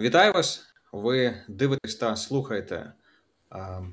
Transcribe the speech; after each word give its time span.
Вітаю 0.00 0.32
вас! 0.32 0.74
Ви 0.92 1.36
дивитесь 1.48 1.96
та 1.96 2.16
слухаєте 2.16 2.92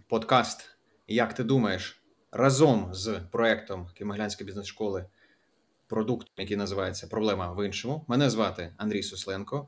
подкаст 0.08 0.78
Як 1.08 1.34
ти 1.34 1.44
думаєш 1.44 2.02
разом 2.32 2.94
з 2.94 3.20
проектом 3.32 3.88
Кимоглянської 3.94 4.46
бізнес-школи 4.46 5.06
продукт, 5.88 6.28
який 6.38 6.58
називається 6.58 7.08
Проблема 7.08 7.54
в 7.54 7.66
іншому. 7.66 8.06
Мене 8.08 8.30
звати 8.30 8.74
Андрій 8.78 9.04
Сусленко. 9.04 9.68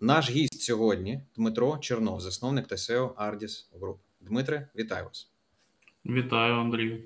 Наш 0.00 0.30
гість 0.30 0.62
сьогодні 0.62 1.22
Дмитро 1.36 1.78
Чернов, 1.78 2.20
засновник 2.20 2.68
SEO 2.68 3.14
Ardis 3.14 3.66
Group. 3.80 3.96
Дмитре, 4.20 4.68
вітаю 4.76 5.04
вас! 5.04 5.30
Вітаю, 6.06 6.54
Андрій. 6.54 7.04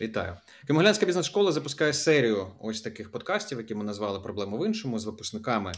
Вітаю. 0.00 0.36
Кимоглянська 0.66 1.06
бізнес-школа 1.06 1.52
запускає 1.52 1.92
серію 1.92 2.52
ось 2.60 2.80
таких 2.80 3.12
подкастів, 3.12 3.58
які 3.58 3.74
ми 3.74 3.84
назвали 3.84 4.20
Проблему 4.20 4.58
в 4.58 4.66
іншому 4.66 4.98
з 4.98 5.04
випускниками 5.04 5.72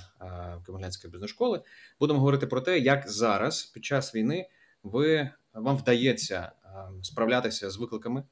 Кимоглянської 0.66 1.12
бізнес-школи. 1.12 1.62
Будемо 2.01 2.19
говорити 2.19 2.46
про 2.46 2.61
те, 2.61 2.79
як 2.79 3.09
зараз, 3.09 3.65
під 3.65 3.84
час 3.84 4.15
війни, 4.15 4.48
ви 4.83 5.30
вам 5.55 5.77
вдається 5.77 6.52
справлятися 7.02 7.70
з 7.70 7.77
викликами, 7.77 8.23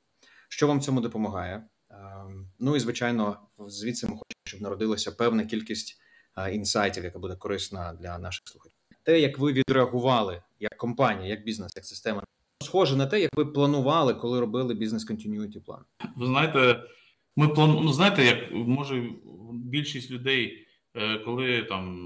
що 0.49 0.67
вам 0.67 0.81
цьому 0.81 1.01
допомагає. 1.01 1.67
Ну 2.59 2.77
і 2.77 2.81
звичайно, 2.81 3.41
звідси 3.69 4.07
ми 4.07 4.13
хочемо, 4.13 4.41
щоб 4.45 4.61
народилася 4.61 5.13
певна 5.13 5.45
кількість 5.45 6.01
інсайтів, 6.53 7.05
яка 7.05 7.19
буде 7.19 7.37
корисна 7.37 7.93
для 7.93 8.19
наших 8.19 8.49
слухачів. 8.49 8.79
Те, 9.03 9.21
як 9.21 9.39
ви 9.39 9.53
відреагували 9.53 10.43
як 10.61 10.77
компанія, 10.77 11.29
як 11.29 11.45
бізнес, 11.45 11.73
як 11.77 11.85
система 11.85 12.25
схоже 12.61 12.97
на 12.97 13.07
те, 13.07 13.21
як 13.21 13.31
ви 13.37 13.47
планували, 13.47 14.15
коли 14.15 14.41
робили 14.41 14.75
бізнес 14.75 15.05
континюіті 15.05 15.61
план. 15.61 15.81
Ви 16.17 16.27
знаєте, 16.27 16.83
ми 17.37 17.49
план... 17.49 17.79
ну, 17.83 17.93
знаєте, 17.93 18.25
як 18.25 18.53
може 18.53 19.11
більшість 19.53 20.11
людей, 20.11 20.67
е, 20.95 21.19
коли 21.19 21.63
там 21.63 21.99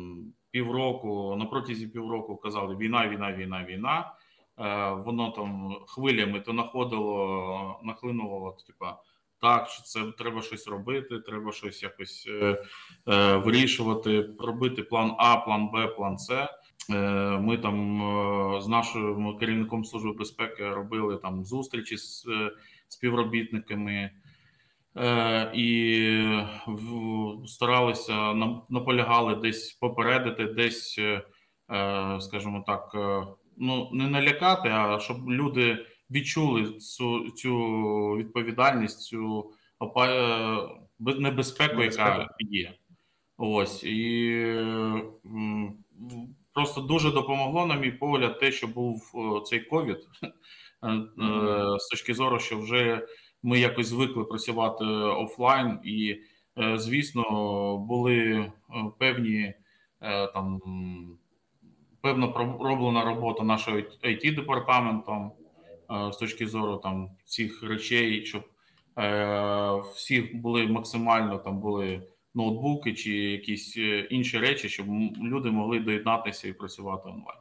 півроку 0.50 1.36
на 1.38 1.44
протязі 1.44 1.86
півроку 1.86 2.36
казали 2.36 2.76
війна, 2.76 3.08
війна, 3.08 3.32
війна, 3.32 3.66
війна. 3.68 4.12
Е, 4.58 4.90
воно 4.90 5.30
там 5.30 5.76
хвилями 5.86 6.40
то 6.40 6.52
находило, 6.52 7.80
нахлинуло, 7.82 8.56
типа. 8.66 8.96
Так, 9.40 9.68
що 9.68 9.82
це 9.82 10.12
треба 10.18 10.42
щось 10.42 10.68
робити, 10.68 11.18
треба 11.18 11.52
щось 11.52 11.82
якось 11.82 12.26
е, 12.28 12.64
е, 13.08 13.36
вирішувати, 13.36 14.30
робити 14.38 14.82
план 14.82 15.14
А, 15.18 15.36
план 15.36 15.68
Б, 15.68 15.86
план 15.86 16.18
С. 16.18 16.48
Е, 16.92 17.38
ми 17.38 17.58
там 17.58 18.02
е, 18.02 18.60
з 18.60 18.68
нашим 18.68 19.38
керівником 19.38 19.84
служби 19.84 20.12
безпеки 20.12 20.70
робили 20.70 21.16
там 21.16 21.44
зустрічі 21.44 21.96
з 21.96 22.26
е, 22.28 22.50
співробітниками 22.88 24.10
і 25.54 26.42
старалися 27.46 28.34
наполягали 28.68 29.34
десь 29.34 29.72
попередити, 29.72 30.44
десь, 30.44 31.00
скажімо 32.20 32.64
так, 32.66 32.90
ну 33.56 33.90
не 33.92 34.08
налякати, 34.08 34.68
а 34.68 34.98
щоб 35.00 35.30
люди 35.30 35.86
відчули 36.10 36.72
цю 36.72 37.30
цю 37.30 37.56
відповідальність, 38.18 39.02
цю 39.02 39.52
небезпеку, 40.98 41.82
яка 41.82 42.28
є. 42.38 42.74
Ось 43.36 43.84
і 43.84 44.36
просто 46.60 46.80
дуже 46.80 47.10
допомогло, 47.10 47.66
на 47.66 47.74
мій 47.74 47.90
погляд, 47.90 48.38
те, 48.38 48.52
що 48.52 48.66
був 48.66 49.12
цей 49.46 49.60
ковід 49.60 49.96
mm-hmm. 50.82 51.78
з 51.78 51.88
точки 51.88 52.14
зору, 52.14 52.38
що 52.38 52.58
вже 52.58 53.06
ми 53.42 53.58
якось 53.58 53.86
звикли 53.86 54.24
працювати 54.24 54.84
офлайн, 54.84 55.78
і, 55.84 56.16
е, 56.58 56.78
звісно, 56.78 57.24
були 57.88 58.46
певні 58.98 59.54
там 60.34 60.60
певно 62.00 62.32
пророблена 62.32 63.04
робота 63.04 63.44
нашого 63.44 63.76
it 63.76 64.34
департаментом 64.34 65.32
з 66.12 66.16
точки 66.16 66.46
зору 66.46 66.76
там 66.76 67.10
цих 67.24 67.62
речей, 67.62 68.26
щоб 68.26 68.42
всі 69.94 70.20
були 70.20 70.66
максимально 70.66 71.38
там 71.38 71.60
були 71.60 72.02
ноутбуки 72.34 72.94
чи 72.94 73.12
якісь 73.12 73.76
е, 73.76 73.98
інші 74.10 74.38
речі, 74.38 74.68
щоб 74.68 74.86
люди 75.22 75.50
могли 75.50 75.80
доєднатися 75.80 76.48
і 76.48 76.52
працювати 76.52 77.02
онлайн. 77.08 77.38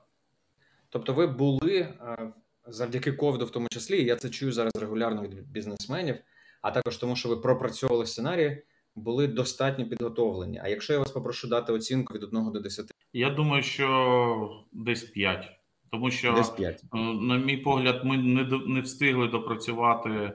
Тобто, 0.89 1.13
ви 1.13 1.27
були 1.27 1.79
е, 1.79 2.33
завдяки 2.67 3.11
ковіду, 3.11 3.45
в 3.45 3.51
тому 3.51 3.67
числі, 3.71 4.03
я 4.03 4.15
це 4.15 4.29
чую 4.29 4.51
зараз 4.51 4.75
регулярно 4.75 5.21
від 5.21 5.51
бізнесменів, 5.51 6.15
а 6.61 6.71
також 6.71 6.97
тому, 6.97 7.15
що 7.15 7.29
ви 7.29 7.37
пропрацьовували 7.37 8.05
сценарії, 8.05 8.63
були 8.95 9.27
достатньо 9.27 9.89
підготовлені. 9.89 10.61
А 10.63 10.67
якщо 10.67 10.93
я 10.93 10.99
вас 10.99 11.11
попрошу 11.11 11.47
дати 11.47 11.73
оцінку 11.73 12.13
від 12.13 12.23
1 12.23 12.51
до 12.51 12.59
10? 12.59 12.91
Я 13.13 13.29
думаю, 13.29 13.63
що 13.63 14.65
десь 14.71 15.03
5. 15.03 15.45
Тому 15.91 16.11
що, 16.11 16.33
десь 16.33 16.49
5. 16.49 16.83
Е, 16.93 16.97
на 16.97 17.37
мій 17.37 17.57
погляд, 17.57 18.01
ми 18.05 18.17
не 18.17 18.59
не 18.67 18.81
встигли 18.81 19.27
допрацювати 19.27 20.31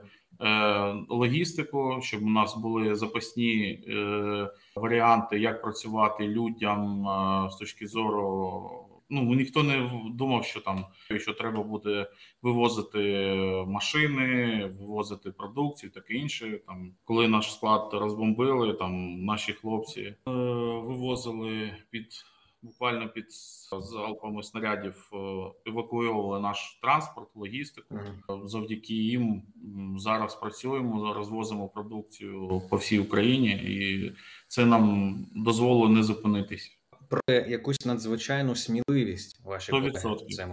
логістику, 1.09 1.99
щоб 2.03 2.23
у 2.23 2.31
нас 2.31 2.57
були 2.57 2.95
запасні 2.95 3.63
е, 3.89 4.51
варіанти, 4.77 5.39
як 5.39 5.63
працювати 5.63 6.29
людям 6.29 7.09
е, 7.09 7.51
з 7.51 7.57
точки 7.57 7.87
зору. 7.87 8.71
Ну 9.11 9.35
ніхто 9.35 9.63
не 9.63 9.91
думав, 10.11 10.45
що 10.45 10.61
там 10.61 10.85
що 11.17 11.33
треба 11.33 11.63
буде 11.63 12.07
вивозити 12.43 13.35
машини, 13.67 14.65
вивозити 14.81 15.31
продукцію, 15.31 15.93
таке 15.93 16.15
інше. 16.15 16.61
Там 16.67 16.93
коли 17.05 17.29
наш 17.29 17.53
склад 17.53 17.91
розбомбили, 17.93 18.75
там 18.75 19.25
наші 19.25 19.53
хлопці 19.53 20.15
вивозили 20.27 21.77
під 21.91 22.07
буквально 22.65 23.09
під 23.09 23.27
залпами 23.71 24.43
снарядів 24.43 25.11
е, 25.13 25.17
евакуювали 25.71 26.41
наш 26.41 26.79
транспорт, 26.83 27.29
логістику. 27.35 28.01
Завдяки 28.45 28.95
їм 28.95 29.43
зараз 29.99 30.35
працюємо, 30.35 31.15
розвозимо 31.15 31.69
продукцію 31.69 32.63
по 32.71 32.77
всій 32.77 32.99
Україні, 32.99 33.51
і 33.51 34.13
це 34.49 34.67
нам 34.67 35.17
дозволило 35.35 35.89
не 35.89 36.03
зупинитись. 36.03 36.71
Про 37.09 37.21
якусь 37.35 37.87
надзвичайну 37.87 38.55
сміливість 38.57 39.45
ваші 39.45 39.73
100%, 39.73 39.93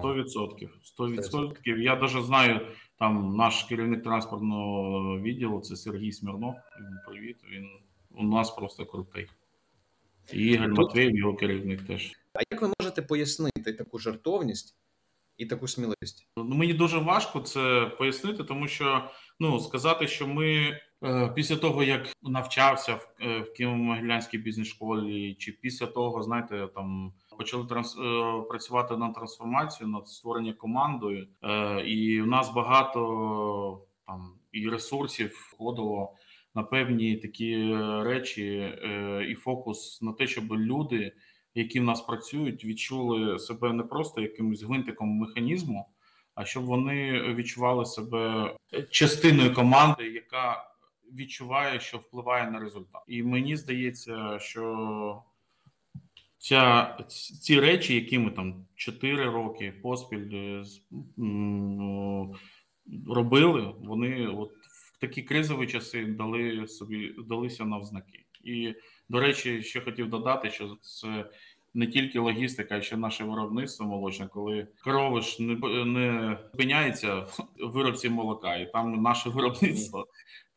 100%, 0.03 0.69
100%. 0.99 1.77
Я 1.77 1.95
навіть 1.95 2.25
знаю 2.25 2.67
там 2.99 3.35
наш 3.35 3.63
керівник 3.63 4.03
транспортного 4.03 5.19
відділу. 5.19 5.61
Це 5.61 5.75
Сергій 5.75 6.11
Смірнов. 6.11 6.55
Привіт. 7.07 7.37
Він 7.51 7.67
у 8.15 8.23
нас 8.23 8.51
просто 8.51 8.85
крутий. 8.85 9.27
І 10.33 10.45
Ігор 10.45 10.69
Матвєєв, 10.69 11.15
його 11.15 11.35
керівник 11.35 11.81
теж. 11.81 12.11
А 12.33 12.39
як 12.51 12.61
ви 12.61 12.73
можете 12.79 13.01
пояснити 13.01 13.73
таку 13.73 13.99
жартовність 13.99 14.75
і 15.37 15.45
таку 15.45 15.67
сміливість? 15.67 16.27
Ну, 16.37 16.55
Мені 16.55 16.73
дуже 16.73 16.97
важко 16.97 17.39
це 17.39 17.91
пояснити, 17.97 18.43
тому 18.43 18.67
що 18.67 19.09
ну 19.39 19.59
сказати, 19.59 20.07
що 20.07 20.27
ми 20.27 20.79
е, 21.03 21.31
після 21.35 21.55
того, 21.55 21.83
як 21.83 22.07
навчався 22.21 22.93
в, 22.93 23.13
е, 23.21 23.39
в 23.39 23.53
Києво-Могилянській 23.59 24.43
бізнес-школі, 24.43 25.35
чи 25.39 25.51
після 25.51 25.85
того, 25.85 26.23
знаєте, 26.23 26.67
там 26.75 27.13
почали 27.37 27.65
транс 27.65 27.97
е, 27.97 28.41
працювати 28.49 28.97
над 28.97 29.13
трансформацією, 29.13 29.93
над 29.93 30.07
створенням 30.07 30.53
командою, 30.53 31.27
е, 31.43 31.81
і 31.81 32.21
в 32.21 32.27
нас 32.27 32.53
багато 32.53 33.81
там 34.07 34.33
і 34.51 34.69
ресурсів 34.69 35.51
входило 35.53 36.13
на 36.55 36.63
певні 36.63 37.15
такі 37.15 37.51
е, 37.51 38.03
речі 38.03 38.47
е, 38.47 39.25
і 39.29 39.35
фокус 39.35 40.01
на 40.01 40.13
те, 40.13 40.27
щоб 40.27 40.53
люди, 40.53 41.11
які 41.55 41.79
в 41.79 41.83
нас 41.83 42.01
працюють, 42.01 42.65
відчули 42.65 43.39
себе 43.39 43.73
не 43.73 43.83
просто 43.83 44.21
якимось 44.21 44.63
гвинтиком 44.63 45.09
механізму, 45.09 45.89
а 46.35 46.45
щоб 46.45 46.63
вони 46.63 47.21
відчували 47.21 47.85
себе 47.85 48.51
частиною 48.91 49.53
команди, 49.53 50.03
яка 50.03 50.71
відчуває, 51.13 51.79
що 51.79 51.97
впливає 51.97 52.51
на 52.51 52.59
результат. 52.59 53.01
І 53.07 53.23
мені 53.23 53.57
здається, 53.57 54.39
що 54.39 55.23
ця 56.37 56.97
ці 57.41 57.59
речі, 57.59 57.95
які 57.95 58.19
ми 58.19 58.31
там 58.31 58.65
4 58.75 59.29
роки 59.29 59.73
поспіль 59.83 60.35
е, 60.35 60.63
робили, 63.07 63.73
вони 63.79 64.27
от 64.27 64.51
такі 65.01 65.21
кризові 65.21 65.67
часи 65.67 66.05
дали 66.05 66.67
собі 66.67 67.15
далися 67.27 67.65
навзнаки. 67.65 68.25
І 68.43 68.75
до 69.09 69.19
речі, 69.19 69.63
ще 69.63 69.81
хотів 69.81 70.09
додати, 70.09 70.49
що 70.49 70.77
це 70.81 71.29
не 71.73 71.87
тільки 71.87 72.19
логістика, 72.19 72.77
а 72.77 72.81
ще 72.81 72.97
наше 72.97 73.23
виробництво 73.23 73.85
молочне, 73.85 74.27
коли 74.27 74.67
корови 74.83 75.21
ж 75.21 75.43
не 75.43 75.55
не 75.85 76.37
зупиняється 76.51 77.15
в 77.19 77.47
виробці 77.59 78.09
молока, 78.09 78.55
і 78.55 78.71
там 78.71 79.01
наше 79.01 79.29
виробництво 79.29 80.07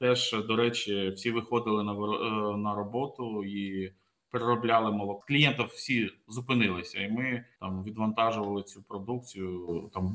теж 0.01 0.37
до 0.49 0.57
речі, 0.57 1.09
всі 1.09 1.31
виходили 1.31 1.85
на 1.85 1.93
е, 1.93 2.57
на 2.57 2.75
роботу 2.75 3.45
і 3.45 3.93
переробляли 4.31 4.93
молоко. 4.93 5.25
Клієнтів 5.29 5.67
всі 5.67 6.11
зупинилися, 6.29 7.01
і 7.01 7.11
ми 7.11 7.45
там 7.61 7.85
відвантажували 7.85 8.63
цю 8.63 8.83
продукцію. 8.83 9.91
Там 9.95 10.15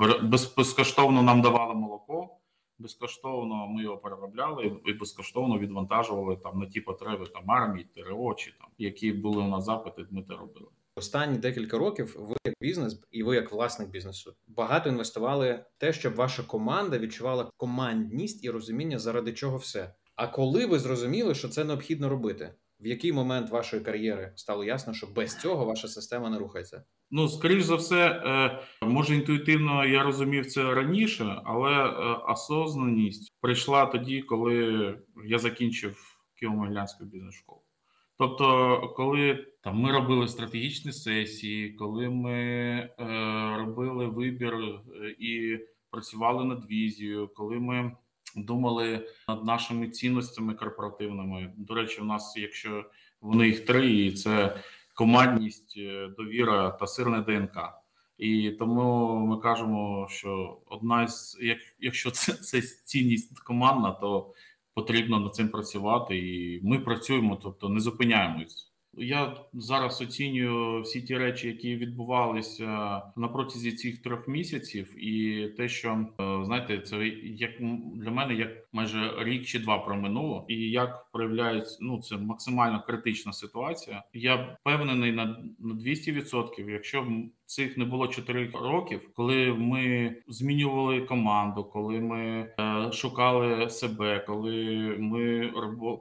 безкоштовно 0.58 1.24
нам 1.24 1.42
давали 1.42 1.76
молоко 1.76 2.39
безкоштовно 2.80 3.68
ми 3.68 3.84
його 3.84 3.98
переробляли 3.98 4.72
і 4.86 4.94
безкоштовно 4.94 5.60
відвантажували 5.60 6.38
там 6.38 6.60
на 6.60 6.66
ті 6.66 6.82
потреби 6.82 7.28
там 7.34 7.52
армії, 7.52 7.88
ТРО 7.96 8.34
чи 8.38 8.52
там 8.52 8.68
які 8.78 9.12
були 9.12 9.44
у 9.44 9.48
нас 9.48 9.66
запити. 9.66 10.06
Ми 10.12 10.22
те 10.22 10.34
робили. 10.34 10.68
Останні 10.96 11.38
декілька 11.38 11.78
років 11.78 12.16
ви 12.20 12.36
як 12.46 12.56
бізнес 12.62 13.02
і 13.12 13.24
ви 13.24 13.36
як 13.36 13.52
власник 13.52 13.90
бізнесу 13.90 14.34
багато 14.48 14.90
інвестували 14.90 15.66
в 15.78 15.80
те, 15.80 15.94
щоб 15.94 16.16
ваша 16.16 16.44
команда 16.44 16.98
відчувала 16.98 17.52
командність 17.58 18.44
і 18.44 18.50
розуміння, 18.50 19.00
заради 19.00 19.34
чого 19.34 19.58
все. 19.58 19.94
А 20.16 20.28
коли 20.28 20.66
ви 20.66 20.80
зрозуміли, 20.80 21.36
що 21.36 21.50
це 21.50 21.64
необхідно 21.64 22.10
робити, 22.10 22.54
в 22.80 22.88
який 22.88 23.14
момент 23.14 23.50
вашої 23.50 23.84
кар'єри 23.84 24.34
стало 24.36 24.64
ясно, 24.64 24.94
що 24.94 25.08
без 25.08 25.40
цього 25.40 25.66
ваша 25.66 25.88
система 25.88 26.30
не 26.30 26.40
рухається? 26.40 26.84
Ну, 27.12 27.28
скоріш 27.28 27.64
за 27.64 27.76
все, 27.76 28.08
е, 28.10 28.60
може 28.86 29.16
інтуїтивно 29.16 29.86
я 29.86 30.04
розумів 30.04 30.46
це 30.46 30.74
раніше, 30.74 31.42
але 31.46 31.72
е, 31.72 31.92
осознаність 32.14 33.32
прийшла 33.42 33.86
тоді, 33.86 34.22
коли 34.22 34.96
я 35.26 35.40
закінчив 35.40 35.98
Києво-Могилянську 36.42 37.04
бізнес-школу. 37.04 37.62
Тобто, 38.18 38.94
коли 38.96 39.46
там 39.64 39.80
ми 39.80 39.92
робили 39.92 40.28
стратегічні 40.28 40.92
сесії, 40.92 41.74
коли 41.74 42.10
ми 42.10 42.34
е, 42.34 42.90
робили 43.58 44.08
вибір 44.08 44.54
і 45.20 45.60
працювали 45.92 46.46
над 46.46 46.66
візією, 46.70 47.28
коли 47.36 47.60
ми 47.60 47.92
думали 48.36 49.08
над 49.28 49.46
нашими 49.46 49.90
цінностями 49.90 50.54
корпоративними. 50.54 51.54
До 51.58 51.74
речі, 51.74 52.02
у 52.02 52.06
нас, 52.06 52.34
якщо 52.38 52.86
вони 53.22 53.48
їх 53.48 53.66
три, 53.66 53.92
і 53.92 54.12
це 54.12 54.58
командність, 54.96 55.74
е, 55.78 56.10
довіра 56.18 56.70
та 56.70 56.88
сирне 56.88 57.22
ДНК. 57.22 57.58
І 58.18 58.52
тому 58.52 59.16
ми 59.26 59.38
кажемо, 59.38 60.08
що 60.10 60.62
одна 60.66 61.08
з 61.08 61.38
як 61.42 61.58
якщо 61.80 62.12
це 62.12 62.34
це 62.34 62.62
цінність 62.62 63.40
командна, 63.40 63.92
то 63.92 64.34
потрібно 64.74 65.20
над 65.20 65.36
цим 65.36 65.50
працювати, 65.50 66.18
і 66.18 66.62
ми 66.64 66.80
працюємо, 66.80 67.40
тобто 67.44 67.70
не 67.70 67.80
зупиняємось. 67.80 68.69
Я 68.94 69.36
зараз 69.54 70.02
оцінюю 70.02 70.82
всі 70.82 71.02
ті 71.02 71.18
речі, 71.18 71.48
які 71.48 71.76
відбувалися 71.76 73.02
на 73.16 73.28
протязі 73.28 73.72
цих 73.72 74.02
трьох 74.02 74.28
місяців, 74.28 75.06
і 75.06 75.48
те, 75.48 75.70
що 75.70 75.90
е, 75.90 76.46
знаєте, 76.46 76.80
це 76.80 77.08
як 77.24 77.52
для 77.96 78.12
мене 78.12 78.34
як 78.34 78.50
майже 78.72 79.14
рік 79.20 79.46
чи 79.46 79.60
два 79.60 79.78
проминуло, 79.78 80.46
і 80.48 80.56
як 80.56 81.08
проявляється 81.12 81.78
ну 81.82 82.02
це 82.02 82.18
максимально 82.18 82.84
критична 82.88 83.34
ситуація. 83.34 84.04
Я 84.14 84.58
впевнений 84.62 85.12
на 85.12 85.26
на 85.60 85.74
200%, 85.74 86.70
Якщо 86.70 87.08
цих 87.50 87.78
не 87.78 87.86
було 87.86 88.08
4 88.08 88.50
років, 88.54 89.10
коли 89.16 89.54
ми 89.54 90.16
змінювали 90.28 91.02
команду, 91.02 91.64
коли 91.64 92.00
ми 92.00 92.54
е, 92.60 92.92
шукали 92.92 93.70
себе, 93.70 94.20
коли 94.28 94.56
ми 95.00 95.52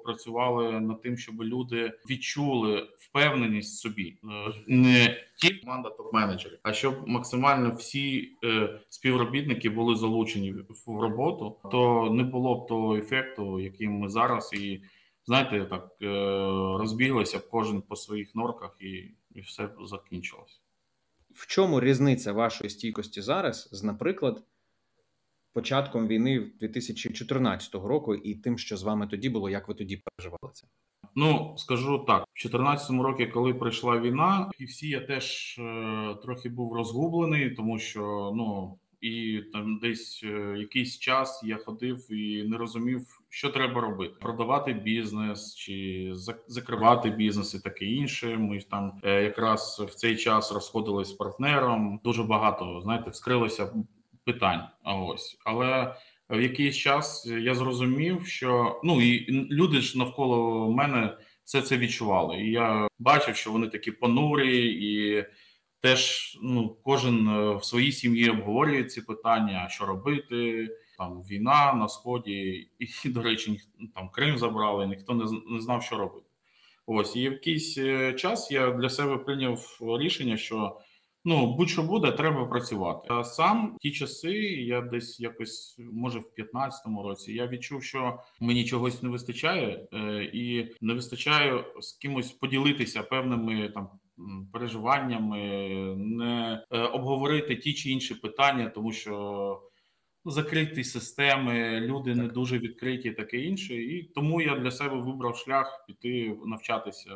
працювали 0.05 0.81
над 0.81 1.03
тим, 1.03 1.17
щоб 1.17 1.43
люди 1.43 1.93
відчули 2.11 2.89
впевненість 2.99 3.77
в 3.77 3.81
собі, 3.81 4.19
е, 4.25 4.53
не 4.67 5.17
тільки 5.37 5.61
команда 5.61 5.89
топ-менеджерів, 5.89 6.59
а 6.63 6.73
щоб 6.73 7.09
максимально 7.09 7.75
всі 7.75 8.33
е, 8.45 8.81
співробітники 8.89 9.71
були 9.71 9.97
залучені 9.97 10.53
в 10.87 11.01
роботу, 11.01 11.57
то 11.71 12.11
не 12.11 12.23
було 12.23 12.55
б 12.55 12.67
того 12.67 12.97
ефекту, 12.97 13.61
яким 13.61 13.93
ми 13.93 14.09
зараз 14.09 14.53
і. 14.53 14.81
Знаєте, 15.27 15.65
так 15.65 15.97
е, 16.03 16.07
розбіглися 16.79 17.39
кожен 17.51 17.83
по 17.83 17.97
своїх 17.97 18.35
норках, 18.35 18.77
і 18.81 19.11
і 19.35 19.41
все 19.41 19.69
закінчилось. 19.81 20.61
В 21.39 21.47
чому 21.47 21.81
різниця 21.81 22.33
вашої 22.33 22.71
стійкості 22.71 23.23
зараз 23.23 23.69
з, 23.73 23.83
наприклад, 23.83 24.43
початком 25.53 26.09
війни 26.09 26.53
2014 26.61 27.75
року 27.75 28.15
і 28.15 28.35
тим, 28.35 28.59
що 28.59 28.77
з 28.77 28.83
вами 28.83 29.07
тоді 29.07 29.29
було, 29.29 29.51
як 29.51 29.69
ви 29.69 29.75
тоді 29.75 30.03
переживали 30.05 30.53
це? 30.53 30.67
Ну 31.15 31.55
скажу 31.59 32.05
так: 32.07 32.21
в 32.21 32.43
2014 32.43 32.91
році, 32.91 33.27
коли 33.27 33.55
прийшла 33.55 34.01
війна, 34.01 34.51
і 34.59 34.65
всі 34.65 34.89
я 34.89 35.01
теж 35.01 35.57
е, 35.59 36.15
трохи 36.23 36.49
був 36.49 36.73
розгублений, 36.73 37.51
тому 37.51 37.79
що 37.79 38.33
ну 38.35 38.79
і 39.01 39.43
там 39.53 39.79
десь 39.79 40.21
е, 40.25 40.55
якийсь 40.59 40.99
час 40.99 41.41
я 41.45 41.57
ходив 41.57 42.13
і 42.13 42.43
не 42.43 42.57
розумів, 42.57 43.21
що 43.29 43.51
треба 43.51 43.81
робити: 43.81 44.15
продавати 44.21 44.73
бізнес 44.73 45.55
чи 45.55 46.11
закривати 46.47 47.11
бізнес 47.11 47.55
і 47.55 47.61
таке 47.61 47.85
інше. 47.85 48.37
Ми 48.37 48.61
там 48.71 48.93
е, 49.05 49.23
якраз 49.23 49.83
в 49.89 49.95
цей 49.95 50.17
час 50.17 50.53
розходились 50.53 51.09
з 51.09 51.13
партнером. 51.13 52.01
Дуже 52.05 52.23
багато 52.23 52.81
знаєте, 52.81 53.11
вскрилося 53.11 53.73
питань. 54.25 54.63
А 54.83 54.95
ось 54.95 55.39
але. 55.45 55.95
В 56.31 56.41
якийсь 56.41 56.77
час 56.77 57.27
я 57.27 57.55
зрозумів, 57.55 58.27
що 58.27 58.81
ну 58.85 59.03
і 59.03 59.31
люди 59.31 59.81
ж 59.81 59.99
навколо 59.99 60.71
мене 60.73 61.17
все 61.45 61.63
це 61.63 61.79
відчували. 61.79 62.37
І 62.37 62.51
я 62.51 62.89
бачив, 62.99 63.37
що 63.37 63.53
вони 63.53 63.69
такі 63.69 63.93
понурі 63.93 64.67
і 64.67 65.25
Теж 65.81 66.33
ну 66.43 66.77
кожен 66.85 67.29
е, 67.29 67.57
в 67.57 67.65
своїй 67.65 67.93
сім'ї 67.93 68.31
обговорює 68.31 68.85
ці 68.85 69.01
питання, 69.01 69.69
що 69.69 69.87
робити. 69.87 70.69
Там 70.99 71.23
війна 71.23 71.73
на 71.73 71.89
сході, 71.89 72.69
і 72.79 73.09
до 73.09 73.23
речі, 73.23 73.61
там 73.95 74.09
Крим 74.09 74.39
забрали, 74.39 74.87
ніхто 74.87 75.15
не 75.15 75.25
не 75.51 75.61
знав, 75.61 75.83
що 75.83 75.97
робити. 75.97 76.27
Ось 76.87 77.17
і 77.17 77.21
якийсь 77.21 77.79
е, 77.79 78.13
час 78.13 78.51
я 78.51 78.71
для 78.71 78.91
себе 78.91 79.19
прийняв 79.19 79.79
рішення, 79.81 80.37
що 80.37 80.81
ну 81.25 81.57
будь-що 81.57 81.83
буде, 81.83 82.13
треба 82.13 82.47
працювати. 82.47 83.09
А 83.11 83.25
сам 83.25 83.77
ті 83.81 83.91
часи 83.91 84.33
я 84.53 84.81
десь 84.81 85.21
якось, 85.21 85.81
може, 85.93 86.19
в 86.19 86.31
15-му 86.39 87.03
році 87.03 87.33
я 87.33 87.47
відчув, 87.47 87.83
що 87.83 88.19
мені 88.41 88.65
чогось 88.65 89.03
не 89.03 89.09
вистачає, 89.09 89.89
е, 89.93 90.31
і 90.33 90.75
не 90.81 90.95
вистачає 90.95 91.65
з 91.81 91.93
кимось 91.93 92.33
поділитися 92.33 93.03
певними 93.03 93.69
там 93.69 93.89
переживаннями, 94.53 95.39
не 95.97 96.65
е, 96.71 96.79
обговорити 96.79 97.57
ті 97.57 97.75
чи 97.75 97.91
інші 97.91 98.15
питання, 98.15 98.69
тому 98.69 98.93
що 98.93 99.63
ну, 100.25 100.33
закриті 100.33 100.85
системи, 100.85 101.81
люди 101.81 102.15
не 102.15 102.29
дуже 102.29 102.59
відкриті, 102.59 103.11
таке 103.11 103.39
інше. 103.39 103.75
І 103.75 104.03
тому 104.03 104.41
я 104.41 104.57
для 104.59 104.71
себе 104.71 104.97
вибрав 104.97 105.37
шлях 105.37 105.85
піти 105.87 106.37
навчатися 106.47 107.15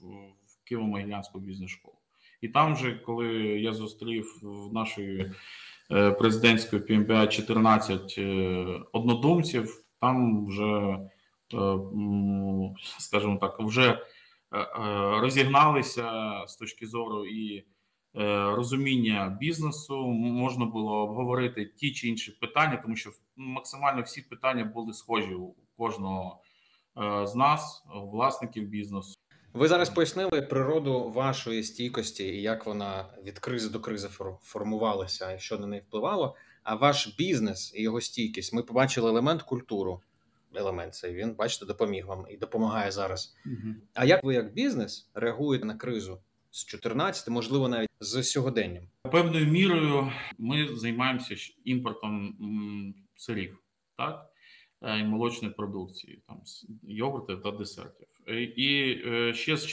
в 0.00 0.70
Києво-Могилянську 0.70 1.38
бізнес-школу. 1.38 1.96
І 2.40 2.48
там 2.48 2.76
же, 2.76 2.94
коли 3.06 3.28
я 3.38 3.72
зустрів 3.72 4.40
в 4.42 4.72
нашої 4.72 5.32
е, 5.90 6.10
президентської 6.10 6.82
PMBA 6.82 7.28
14 7.28 8.14
е, 8.18 8.24
однодумців, 8.92 9.82
там 10.00 10.46
вже, 10.46 10.98
скажімо 12.98 13.38
так, 13.40 13.60
вже 13.60 13.98
розігналися 15.20 16.10
з 16.46 16.56
точки 16.56 16.86
зору 16.86 17.26
і 17.26 17.58
е, 17.58 17.64
розуміння 18.54 19.36
бізнесу. 19.40 20.06
Можна 20.12 20.64
було 20.64 20.92
обговорити 20.92 21.72
ті 21.76 21.92
чи 21.92 22.08
інші 22.08 22.30
питання, 22.30 22.76
тому 22.76 22.96
що 22.96 23.10
максимально 23.36 24.02
всі 24.02 24.22
питання 24.22 24.64
були 24.64 24.92
схожі 24.92 25.34
у 25.34 25.54
кожного 25.76 26.40
з 27.24 27.34
нас, 27.34 27.86
власників 27.94 28.68
бізнесу. 28.68 29.16
Ви 29.56 29.68
зараз 29.68 29.90
пояснили 29.90 30.42
природу 30.42 31.10
вашої 31.10 31.62
стійкості 31.62 32.24
і 32.24 32.42
як 32.42 32.66
вона 32.66 33.04
від 33.24 33.38
кризи 33.38 33.68
до 33.68 33.80
кризи 33.80 34.08
формувалася 34.42 35.32
і 35.32 35.38
що 35.38 35.58
на 35.58 35.66
неї 35.66 35.82
впливало. 35.88 36.36
А 36.62 36.74
ваш 36.74 37.16
бізнес 37.16 37.74
і 37.76 37.82
його 37.82 38.00
стійкість 38.00 38.52
ми 38.52 38.62
побачили 38.62 39.10
елемент 39.10 39.42
культуру 39.42 40.02
елемент 40.56 40.94
цей 40.94 41.14
він, 41.14 41.34
бачите, 41.34 41.66
допоміг 41.66 42.06
вам 42.06 42.26
і 42.30 42.36
допомагає 42.36 42.90
зараз. 42.90 43.36
Угу. 43.46 43.74
А 43.94 44.04
як 44.04 44.24
ви, 44.24 44.34
як 44.34 44.54
бізнес, 44.54 45.10
реагуєте 45.14 45.66
на 45.66 45.74
кризу 45.74 46.20
з 46.50 46.64
14, 46.64 47.28
можливо, 47.28 47.68
навіть 47.68 47.90
з 48.00 48.22
сьогоденням? 48.22 48.84
Певною 49.02 49.46
мірою 49.46 50.12
ми 50.38 50.76
займаємося 50.76 51.36
імпортом 51.64 52.34
сирів, 53.14 53.58
так 53.96 54.30
е, 54.82 54.98
і 54.98 55.04
молочної 55.04 55.54
продукції, 55.54 56.22
там 56.26 56.40
йогуртів 56.82 57.42
та 57.42 57.50
десертів. 57.50 58.08
Е, 58.28 58.42
і 58.42 59.02
е, 59.06 59.34
ще 59.34 59.56
з 59.56 59.66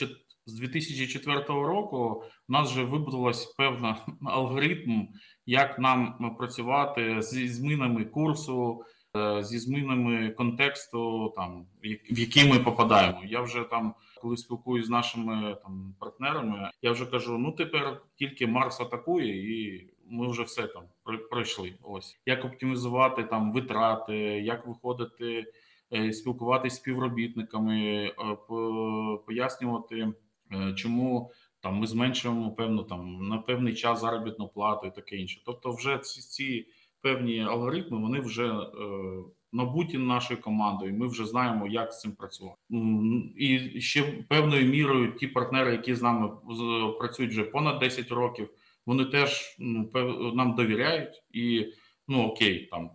з 0.46 0.54
2004 0.54 1.44
року 1.48 2.24
у 2.50 2.52
нас 2.52 2.72
вже 2.72 2.84
вибудувався 2.84 3.54
певний 3.58 3.94
алгоритм, 4.26 5.08
як 5.46 5.80
нам 5.80 6.36
працювати 6.38 7.22
зі 7.22 7.48
змінами 7.48 8.06
курсу, 8.06 8.84
зі 9.42 9.60
змінами 9.60 10.30
контексту, 10.30 11.34
там 11.36 11.66
в 11.84 12.20
який 12.20 12.52
ми 12.52 12.60
попадаємо. 12.60 13.22
Я 13.26 13.42
вже 13.42 13.64
там, 13.64 13.94
коли 14.22 14.38
спілкуюся 14.38 14.88
з 14.88 14.90
нашими 14.90 15.58
там 15.64 15.96
партнерами, 16.00 16.72
я 16.82 16.92
вже 16.92 17.06
кажу: 17.06 17.38
ну 17.38 17.52
тепер 17.52 18.02
тільки 18.16 18.48
Марс 18.48 18.82
атакує, 18.82 19.54
і 19.54 19.90
ми 20.10 20.28
вже 20.28 20.44
все 20.44 20.68
там 20.68 20.84
пройшли. 21.30 21.74
Ось 21.84 22.18
як 22.26 22.46
оптимізувати 22.46 23.24
там 23.24 23.52
витрати, 23.52 24.16
як 24.42 24.68
виходити, 24.68 25.46
е, 25.94 26.14
спілкуватися 26.14 26.76
з 26.76 26.80
співробітниками, 26.80 27.82
е, 28.06 28.14
пояснювати, 29.26 30.14
чому. 30.76 31.32
Там 31.64 31.76
ми 31.76 31.88
зменшуємо 31.88 32.52
певно 32.52 32.84
там 32.84 33.28
на 33.28 33.38
певний 33.38 33.74
час 33.74 34.02
заробітну 34.02 34.48
плату 34.48 34.88
і 34.88 34.92
таке 34.92 35.16
інше. 35.16 35.42
Тобто, 35.46 35.72
вже 35.72 35.98
ці 35.98 36.22
ці 36.22 36.68
певні 37.04 37.42
алгоритми 37.42 37.98
вони 37.98 38.20
вже 38.20 38.48
е, 38.48 38.64
набуті 39.52 39.98
нашою 39.98 40.42
командою. 40.42 40.94
Ми 40.94 41.08
вже 41.08 41.26
знаємо, 41.26 41.68
як 41.68 41.94
з 41.94 42.00
цим 42.00 42.12
працювати. 42.12 42.58
І 43.38 43.82
ще 43.82 44.04
певною 44.30 44.66
мірою 44.66 45.12
ті 45.12 45.28
партнери, 45.28 45.72
які 45.72 45.96
з 45.96 46.02
нами 46.02 46.30
працюють 47.00 47.32
вже 47.32 47.44
понад 47.44 47.80
10 47.80 48.12
років, 48.12 48.50
вони 48.86 49.06
теж 49.06 49.56
ну, 49.60 49.90
нам 50.36 50.56
довіряють 50.56 51.24
і 51.32 51.66
ну 52.08 52.24
окей, 52.24 52.68
там 52.72 52.90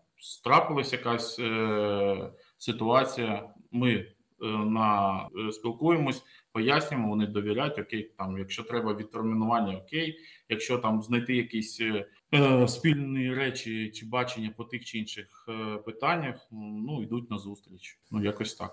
трапилась 0.45 0.93
якась 0.93 1.39
е, 1.39 2.31
ситуація. 2.59 3.49
Ми 3.73 3.93
е, 3.93 4.07
на 4.47 5.17
е, 5.49 5.53
спілкуємось, 5.53 6.23
пояснюємо, 6.53 7.09
вони 7.09 7.27
довіряють. 7.27 7.79
Окей, 7.79 8.13
там, 8.19 8.39
якщо 8.39 8.63
треба 8.63 8.95
відтермінування, 8.95 9.77
окей, 9.77 10.19
якщо 10.49 10.79
там 10.79 11.03
знайти 11.03 11.37
якісь 11.37 11.81
е, 11.81 12.07
е, 12.35 12.69
спільні 12.69 13.35
речі 13.35 13.91
чи 13.91 14.07
бачення 14.07 14.51
по 14.57 14.65
тих 14.65 14.85
чи 14.85 14.99
інших 14.99 15.47
е, 15.49 15.77
питаннях, 15.77 16.49
ну 16.53 17.03
йдуть 17.03 17.31
на 17.31 17.39
зустріч. 17.39 17.99
Ну 18.11 18.25
якось 18.25 18.55
так. 18.55 18.73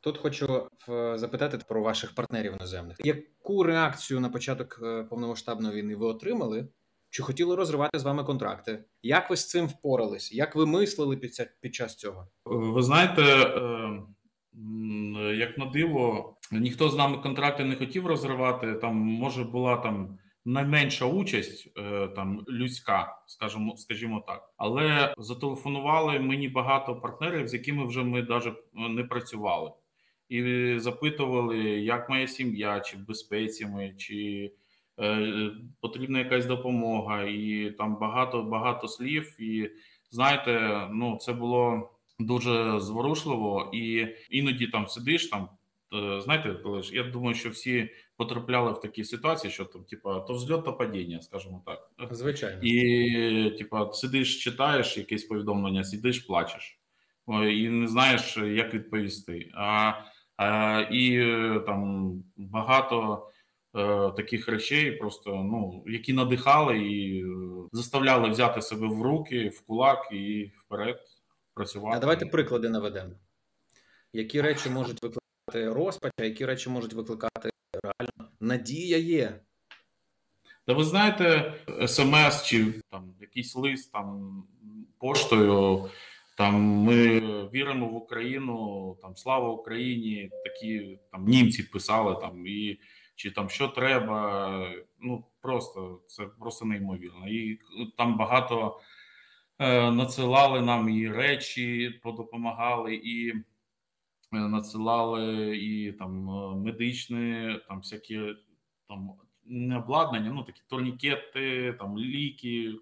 Тут 0.00 0.18
хочу 0.18 0.68
запитати 1.14 1.58
про 1.68 1.82
ваших 1.82 2.14
партнерів 2.14 2.52
іноземних. 2.52 2.96
Яку 3.04 3.62
реакцію 3.62 4.20
на 4.20 4.28
початок 4.28 4.80
повномасштабної 5.10 5.74
війни 5.74 5.96
ви 5.96 6.06
отримали? 6.06 6.68
Чи 7.10 7.22
хотіли 7.22 7.56
розривати 7.56 7.98
з 7.98 8.02
вами 8.02 8.24
контракти? 8.24 8.84
Як 9.02 9.30
ви 9.30 9.36
з 9.36 9.48
цим 9.48 9.66
впорались? 9.66 10.32
Як 10.32 10.56
ви 10.56 10.66
мислили 10.66 11.16
під 11.16 11.50
під 11.60 11.74
час 11.74 11.96
цього? 11.96 12.28
Ви 12.44 12.82
знаєте, 12.82 13.22
як 15.34 15.58
на 15.58 15.66
диво, 15.66 16.36
ніхто 16.52 16.88
з 16.88 16.96
нами 16.96 17.18
контракти 17.18 17.64
не 17.64 17.76
хотів 17.76 18.06
розривати. 18.06 18.74
Там 18.74 18.96
може 18.96 19.44
була 19.44 19.76
там 19.76 20.18
найменша 20.44 21.06
участь, 21.06 21.72
е, 21.78 22.08
там 22.08 22.44
людська, 22.48 23.22
скажімо, 23.26 23.76
скажімо 23.76 24.24
так, 24.26 24.54
але 24.56 25.14
зателефонували 25.18 26.20
мені 26.20 26.48
багато 26.48 26.96
партнерів, 26.96 27.48
з 27.48 27.54
якими 27.54 27.86
вже 27.86 28.04
ми 28.04 28.22
навіть 28.22 28.54
не 28.74 29.04
працювали, 29.04 29.72
і 30.28 30.74
запитували, 30.78 31.58
як 31.80 32.08
моя 32.08 32.26
сім'я, 32.26 32.80
чи 32.80 32.96
в 32.96 33.06
безпеці 33.06 33.66
ми, 33.66 33.94
чи 33.98 34.50
е, 35.00 35.50
потрібна 35.80 36.18
якась 36.18 36.46
допомога, 36.46 37.22
і 37.22 37.74
там 37.78 37.98
багато 37.98 38.42
багато 38.42 38.88
слів. 38.88 39.36
І 39.40 39.70
знаєте, 40.10 40.86
ну 40.92 41.16
це 41.16 41.32
було 41.32 41.90
дуже 42.26 42.80
зворушливо, 42.80 43.70
і 43.72 44.06
іноді 44.30 44.66
там 44.66 44.86
сидиш 44.86 45.26
там. 45.26 45.48
Е, 45.94 46.20
знаєте, 46.20 46.54
коли 46.62 46.82
ж 46.82 46.94
я 46.94 47.02
думаю, 47.02 47.34
що 47.34 47.50
всі 47.50 47.90
потрапляли 48.16 48.72
в 48.72 48.80
такі 48.80 49.04
ситуації, 49.04 49.50
що 49.50 49.64
там, 49.64 49.84
типа, 49.84 50.20
то 50.20 50.34
взльот, 50.34 50.64
то 50.64 50.72
падіння, 50.72 51.22
скажімо 51.22 51.62
так. 51.66 51.90
Звичайно. 52.10 52.62
І, 52.62 53.50
типа, 53.58 53.92
сидиш, 53.92 54.44
читаєш 54.44 54.96
якесь 54.96 55.24
повідомлення, 55.24 55.84
сидиш, 55.84 56.18
плачеш, 56.18 56.80
і 57.28 57.68
не 57.68 57.88
знаєш, 57.88 58.36
як 58.36 58.74
відповісти. 58.74 59.50
А, 59.54 59.92
а 60.36 60.80
І 60.90 61.24
там 61.66 62.12
багато 62.36 63.26
е, 63.74 64.10
таких 64.10 64.48
речей, 64.48 64.92
просто 64.92 65.30
ну, 65.30 65.84
які 65.86 66.12
надихали 66.12 66.78
і 66.78 67.24
заставляли 67.72 68.28
взяти 68.28 68.62
себе 68.62 68.86
в 68.86 69.02
руки, 69.02 69.48
в 69.48 69.66
кулак 69.66 70.08
і 70.12 70.52
вперед 70.58 71.00
працювати. 71.54 71.96
А 71.96 72.00
давайте 72.00 72.26
приклади 72.26 72.68
наведемо. 72.68 73.12
Які 74.12 74.40
речі 74.40 74.70
можуть 74.70 75.02
викликати 75.02 75.72
розпач, 75.72 76.12
а 76.18 76.24
які 76.24 76.46
речі 76.46 76.70
можуть 76.70 76.92
викликати 76.92 77.50
реально 77.82 78.30
надія 78.40 78.98
є. 78.98 79.40
Та 80.66 80.72
ви 80.72 80.84
знаєте, 80.84 81.54
смс 81.86 82.42
чи 82.44 82.72
там 82.90 83.14
якийсь 83.20 83.56
лист 83.56 83.92
там 83.92 84.42
поштою. 84.98 85.88
Там 86.36 86.54
ми 86.54 87.20
віримо 87.48 87.88
в 87.88 87.94
Україну, 87.94 88.96
там 89.02 89.16
слава 89.16 89.48
Україні, 89.48 90.30
такі 90.44 90.98
там 91.12 91.24
німці 91.24 91.62
писали 91.62 92.16
там 92.20 92.46
і 92.46 92.80
чи 93.14 93.30
там 93.30 93.50
що 93.50 93.68
треба. 93.68 94.72
Ну 95.00 95.24
просто 95.40 96.00
це 96.06 96.24
просто 96.24 96.64
неймовірно. 96.64 97.28
І 97.28 97.58
там 97.96 98.16
багато 98.16 98.80
надсилали 99.90 100.60
нам 100.60 100.88
і 100.88 101.08
речі, 101.08 102.00
подопомагали, 102.02 102.94
і 102.94 103.30
е, 103.30 103.34
надсилали 104.32 105.56
і 105.56 105.92
там 105.92 106.30
е, 106.30 106.56
медичне, 106.56 107.60
там 107.68 107.78
всякі 107.78 108.20
там 108.88 109.12
не 109.44 109.78
обладнання, 109.78 110.32
ну 110.32 110.42
такі 110.42 110.60
турнікети, 110.68 111.72
там 111.72 111.98
ліки. 111.98 112.74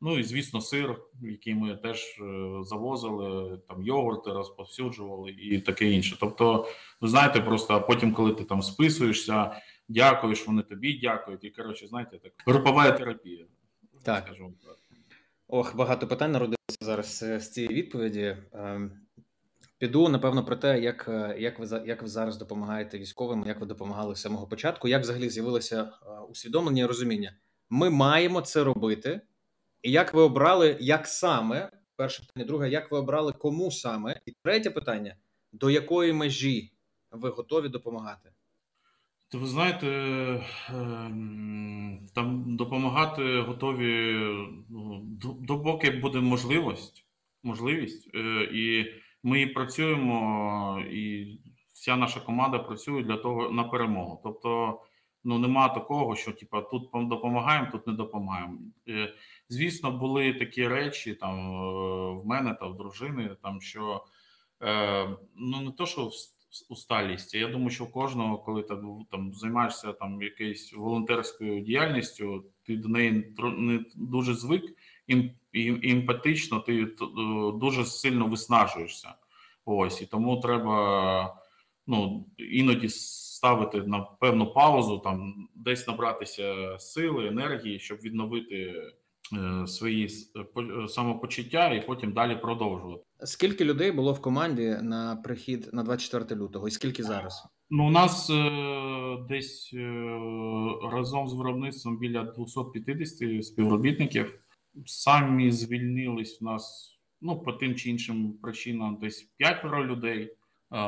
Ну 0.00 0.18
і 0.18 0.22
звісно, 0.22 0.60
сир, 0.60 0.96
який 1.22 1.54
ми 1.54 1.76
теж 1.76 2.16
завозили, 2.62 3.58
там 3.68 3.82
йогурти 3.82 4.32
розповсюджували 4.32 5.30
і 5.30 5.58
таке 5.58 5.90
інше. 5.90 6.16
Тобто, 6.20 6.68
ви 7.00 7.08
знаєте, 7.08 7.40
просто 7.40 7.80
потім, 7.80 8.12
коли 8.12 8.34
ти 8.34 8.44
там 8.44 8.62
списуєшся, 8.62 9.60
дякуєш, 9.88 10.46
вони 10.46 10.62
тобі 10.62 10.98
дякують. 10.98 11.44
І 11.44 11.50
коротше, 11.50 11.86
знаєте, 11.86 12.18
так 12.18 12.32
групова 12.46 12.92
терапія. 12.92 13.46
Так. 14.04 14.24
Скажімо 14.26 14.52
так. 14.64 14.78
Ох, 15.56 15.76
багато 15.76 16.06
питань 16.06 16.32
народилося 16.32 16.76
зараз 16.80 17.22
е, 17.22 17.40
з 17.40 17.50
цієї 17.50 17.74
відповіді. 17.74 18.36
Ем, 18.52 18.92
піду 19.78 20.08
напевно 20.08 20.44
про 20.44 20.56
те, 20.56 20.80
як 20.80 21.08
е, 21.08 21.36
як 21.38 21.58
ви 21.58 21.82
як 21.86 22.02
ви 22.02 22.08
зараз 22.08 22.36
допомагаєте 22.36 22.98
військовим, 22.98 23.44
як 23.46 23.60
ви 23.60 23.66
допомагали 23.66 24.16
з 24.16 24.20
самого 24.20 24.46
початку, 24.46 24.88
як 24.88 25.02
взагалі 25.02 25.30
з'явилося 25.30 25.82
е, 25.82 26.20
усвідомлення 26.28 26.82
і 26.82 26.86
розуміння. 26.86 27.36
Ми 27.70 27.90
маємо 27.90 28.40
це 28.40 28.64
робити, 28.64 29.20
і 29.82 29.90
як 29.90 30.14
ви 30.14 30.22
обрали, 30.22 30.76
як 30.80 31.06
саме 31.06 31.70
перше 31.96 32.22
питання, 32.26 32.46
друге, 32.46 32.70
як 32.70 32.90
ви 32.90 32.98
обрали 32.98 33.32
кому 33.32 33.70
саме, 33.70 34.20
і 34.26 34.32
третє 34.42 34.70
питання: 34.70 35.16
до 35.52 35.70
якої 35.70 36.12
межі 36.12 36.72
ви 37.10 37.30
готові 37.30 37.68
допомагати? 37.68 38.33
То 39.34 39.40
ви 39.40 39.46
знаєте, 39.46 39.86
ем, 40.68 41.98
там 42.14 42.56
допомагати 42.56 43.40
готові 43.40 44.14
ну, 44.70 45.02
допоки 45.40 45.90
буде 45.90 46.20
можливість, 46.20 47.06
можливість, 47.42 48.10
е, 48.14 48.48
і 48.52 48.86
ми 49.22 49.46
працюємо, 49.46 50.80
і 50.90 51.26
вся 51.72 51.96
наша 51.96 52.20
команда 52.20 52.58
працює 52.58 53.02
для 53.02 53.16
того 53.16 53.50
на 53.50 53.64
перемогу. 53.64 54.20
Тобто, 54.22 54.80
ну 55.24 55.38
нема 55.38 55.68
такого, 55.68 56.16
що 56.16 56.32
типа 56.32 56.60
тут 56.60 56.90
допомагаємо, 56.94 57.68
тут 57.72 57.86
не 57.86 57.92
допомагаємо. 57.92 58.58
Е, 58.88 59.14
звісно, 59.48 59.90
були 59.90 60.34
такі 60.34 60.68
речі 60.68 61.14
там 61.14 61.38
е, 61.38 62.22
в 62.22 62.26
мене 62.26 62.54
та 62.54 62.66
в 62.66 62.76
дружини, 62.76 63.36
там 63.42 63.60
що 63.60 64.04
ну 65.36 65.60
не 65.60 65.70
то, 65.70 65.86
що 65.86 66.10
усталість. 66.68 67.34
Я 67.34 67.48
думаю, 67.48 67.70
що 67.70 67.84
у 67.84 67.90
кожного, 67.90 68.38
коли 68.38 68.62
ти 68.62 68.74
там 69.10 69.34
займаєшся 69.34 69.92
там 69.92 70.22
якоюсь 70.22 70.72
волонтерською 70.72 71.60
діяльністю, 71.60 72.44
ти 72.62 72.76
до 72.76 72.88
неї 72.88 73.34
не 73.56 73.84
дуже 73.94 74.34
звик 74.34 74.64
і 75.06 75.90
емпатично, 75.90 76.60
ти 76.60 76.82
е, 76.82 76.88
дуже 77.60 77.84
сильно 77.84 78.26
виснажуєшся. 78.26 79.14
Ось 79.64 80.02
і 80.02 80.06
тому 80.06 80.40
треба 80.40 81.36
ну 81.86 82.26
іноді 82.36 82.88
ставити 82.88 83.82
на 83.82 84.00
певну 84.00 84.52
паузу, 84.52 84.98
там 84.98 85.48
десь 85.54 85.86
набратися 85.86 86.78
сили, 86.78 87.26
енергії, 87.26 87.78
щоб 87.78 87.98
відновити. 87.98 88.74
Е, 89.32 89.66
свої 89.66 90.08
е, 90.36 90.88
самопочуття 90.88 91.70
і 91.70 91.86
потім 91.86 92.12
далі 92.12 92.36
продовжувати. 92.36 93.02
Скільки 93.24 93.64
людей 93.64 93.92
було 93.92 94.12
в 94.12 94.20
команді 94.20 94.76
на 94.82 95.16
прихід 95.16 95.70
на 95.72 95.82
24 95.82 96.40
лютого, 96.40 96.68
і 96.68 96.70
скільки 96.70 97.02
зараз? 97.02 97.44
Ну, 97.70 97.86
у 97.86 97.90
нас 97.90 98.30
е, 98.30 99.26
десь 99.28 99.70
е, 99.74 100.18
разом 100.92 101.28
з 101.28 101.34
виробництвом 101.34 101.98
біля 101.98 102.24
250 102.24 103.44
співробітників. 103.44 104.40
Самі 104.86 105.52
звільнились 105.52 106.42
у 106.42 106.44
нас 106.44 106.94
ну 107.20 107.40
по 107.40 107.52
тим 107.52 107.74
чи 107.74 107.90
іншим 107.90 108.32
причинам 108.42 108.98
десь 109.00 109.22
п'ятеро 109.22 109.86
людей. 109.86 110.36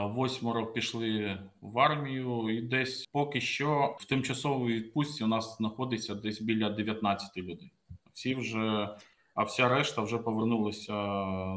Восьмеро 0.02 0.66
пішли 0.66 1.38
в 1.60 1.78
армію, 1.78 2.50
і 2.50 2.60
десь 2.60 3.06
поки 3.12 3.40
що 3.40 3.96
в 4.00 4.04
тимчасовій 4.04 4.74
відпустці 4.74 5.24
у 5.24 5.26
нас 5.26 5.56
знаходиться 5.56 6.14
десь 6.14 6.40
біля 6.40 6.70
19 6.70 7.36
людей 7.36 7.72
всі 8.16 8.34
вже, 8.34 8.88
а 9.34 9.42
вся 9.42 9.68
решта 9.68 10.02
вже 10.02 10.18
повернулися 10.18 10.92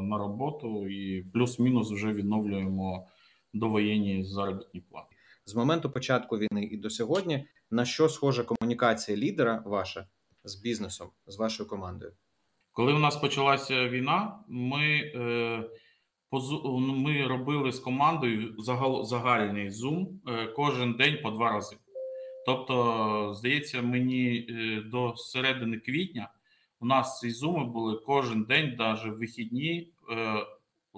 на 0.00 0.18
роботу 0.18 0.88
і 0.88 1.22
плюс-мінус 1.22 1.90
вже 1.90 2.12
відновлюємо 2.12 3.06
довоєнні 3.52 4.24
заробітні 4.24 4.80
плати. 4.80 5.16
З 5.46 5.54
моменту 5.54 5.90
початку 5.90 6.38
війни 6.38 6.64
і 6.64 6.76
до 6.76 6.90
сьогодні 6.90 7.46
на 7.70 7.84
що 7.84 8.08
схожа 8.08 8.44
комунікація 8.44 9.16
лідера 9.18 9.62
ваша 9.66 10.06
з 10.44 10.54
бізнесом, 10.54 11.08
з 11.26 11.36
вашою 11.36 11.68
командою? 11.68 12.12
Коли 12.72 12.92
у 12.92 12.98
нас 12.98 13.16
почалася 13.16 13.88
війна, 13.88 14.38
ми 14.48 15.12
е, 15.14 15.64
ну, 16.32 16.78
ми 16.78 17.26
робили 17.26 17.72
з 17.72 17.78
командою 17.78 18.54
загал, 18.58 19.04
загальний 19.04 19.70
зум 19.70 20.20
е, 20.28 20.46
кожен 20.46 20.92
день 20.92 21.18
по 21.22 21.30
два 21.30 21.50
рази. 21.50 21.76
Тобто, 22.46 23.34
здається, 23.34 23.82
мені 23.82 24.46
е, 24.50 24.82
до 24.90 25.16
середини 25.16 25.78
квітня 25.78 26.28
у 26.80 26.86
нас 26.86 27.18
ці 27.18 27.30
зуми 27.30 27.64
були 27.64 27.96
кожен 27.96 28.44
день, 28.44 28.76
навіть 28.78 29.18
вихідні, 29.18 29.92
е, 30.12 30.46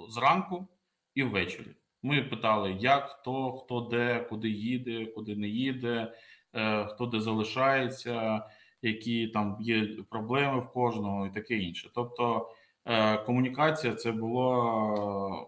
зранку 0.08 0.68
і 1.14 1.22
ввечері. 1.22 1.76
Ми 2.02 2.22
питали, 2.22 2.76
як 2.80 3.08
хто, 3.08 3.52
хто 3.52 3.80
де, 3.80 4.20
куди 4.20 4.48
їде, 4.48 5.06
куди 5.06 5.36
не 5.36 5.48
їде, 5.48 6.14
е, 6.54 6.84
хто 6.84 7.06
де 7.06 7.20
залишається, 7.20 8.42
які 8.82 9.28
там 9.28 9.56
є 9.60 9.86
проблеми 10.10 10.60
в 10.60 10.68
кожного, 10.72 11.26
і 11.26 11.30
таке 11.30 11.56
інше. 11.56 11.90
Тобто 11.94 12.50
е, 12.84 13.18
комунікація 13.18 13.94
це 13.94 14.12
була 14.12 15.46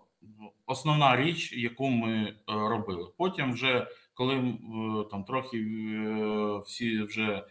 основна 0.67 1.17
річ, 1.17 1.53
яку 1.53 1.89
ми 1.89 2.35
робили. 2.47 3.11
Потім, 3.17 3.53
вже 3.53 3.87
коли 4.15 4.55
там 5.11 5.25
трохи 5.25 5.59
всі 6.67 7.03
вже 7.03 7.45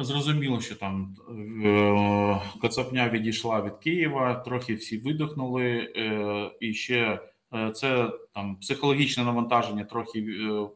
Зрозуміло, 0.00 0.60
що 0.60 0.76
там 0.76 1.16
е, 1.64 2.40
Коцапня 2.60 3.08
відійшла 3.08 3.62
від 3.62 3.76
Києва, 3.76 4.34
трохи 4.34 4.74
всі 4.74 4.98
видихнули, 4.98 5.92
е, 5.96 6.50
і 6.60 6.74
ще 6.74 7.20
е, 7.54 7.70
це 7.70 8.10
там 8.34 8.56
психологічне 8.56 9.24
навантаження 9.24 9.84
трохи 9.84 10.26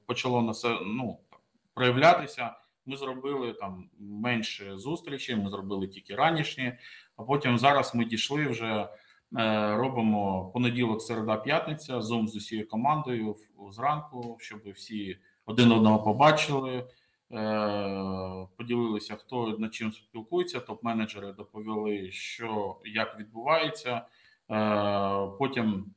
почало 0.06 0.42
на 0.42 0.52
це 0.52 0.78
ну, 0.86 1.18
проявлятися. 1.74 2.50
Ми 2.86 2.96
зробили 2.96 3.52
там 3.52 3.88
менше 3.98 4.76
зустрічей, 4.76 5.36
ми 5.36 5.50
зробили 5.50 5.88
тільки 5.88 6.14
ранішні, 6.14 6.72
а 7.16 7.22
потім 7.22 7.58
зараз 7.58 7.94
ми 7.94 8.04
дійшли 8.04 8.46
вже. 8.46 8.88
Робимо 9.76 10.50
понеділок, 10.54 11.02
середа, 11.02 11.36
п'ятниця, 11.36 12.00
зум 12.00 12.28
з 12.28 12.36
усією 12.36 12.68
командою 12.68 13.36
зранку, 13.70 14.36
щоб 14.40 14.60
всі 14.74 15.18
один 15.46 15.72
одного 15.72 16.02
побачили. 16.02 16.84
Е, 17.32 18.46
поділилися, 18.56 19.16
хто 19.16 19.58
над 19.58 19.74
чим 19.74 19.92
спілкується. 19.92 20.58
Топ-менеджери 20.58 21.32
доповіли, 21.32 22.10
що 22.10 22.76
як 22.84 23.18
відбувається. 23.18 23.90
Е, 23.92 24.02
потім 25.38 25.94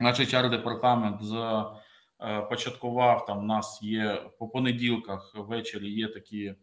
наш 0.00 0.20
hr 0.20 0.50
департамент 0.50 1.22
започаткував 2.18 3.26
там. 3.26 3.38
У 3.38 3.42
нас 3.42 3.82
є 3.82 4.22
по 4.38 4.48
понеділках 4.48 5.34
ввечері 5.36 5.90
є 5.90 6.08
такі 6.08 6.54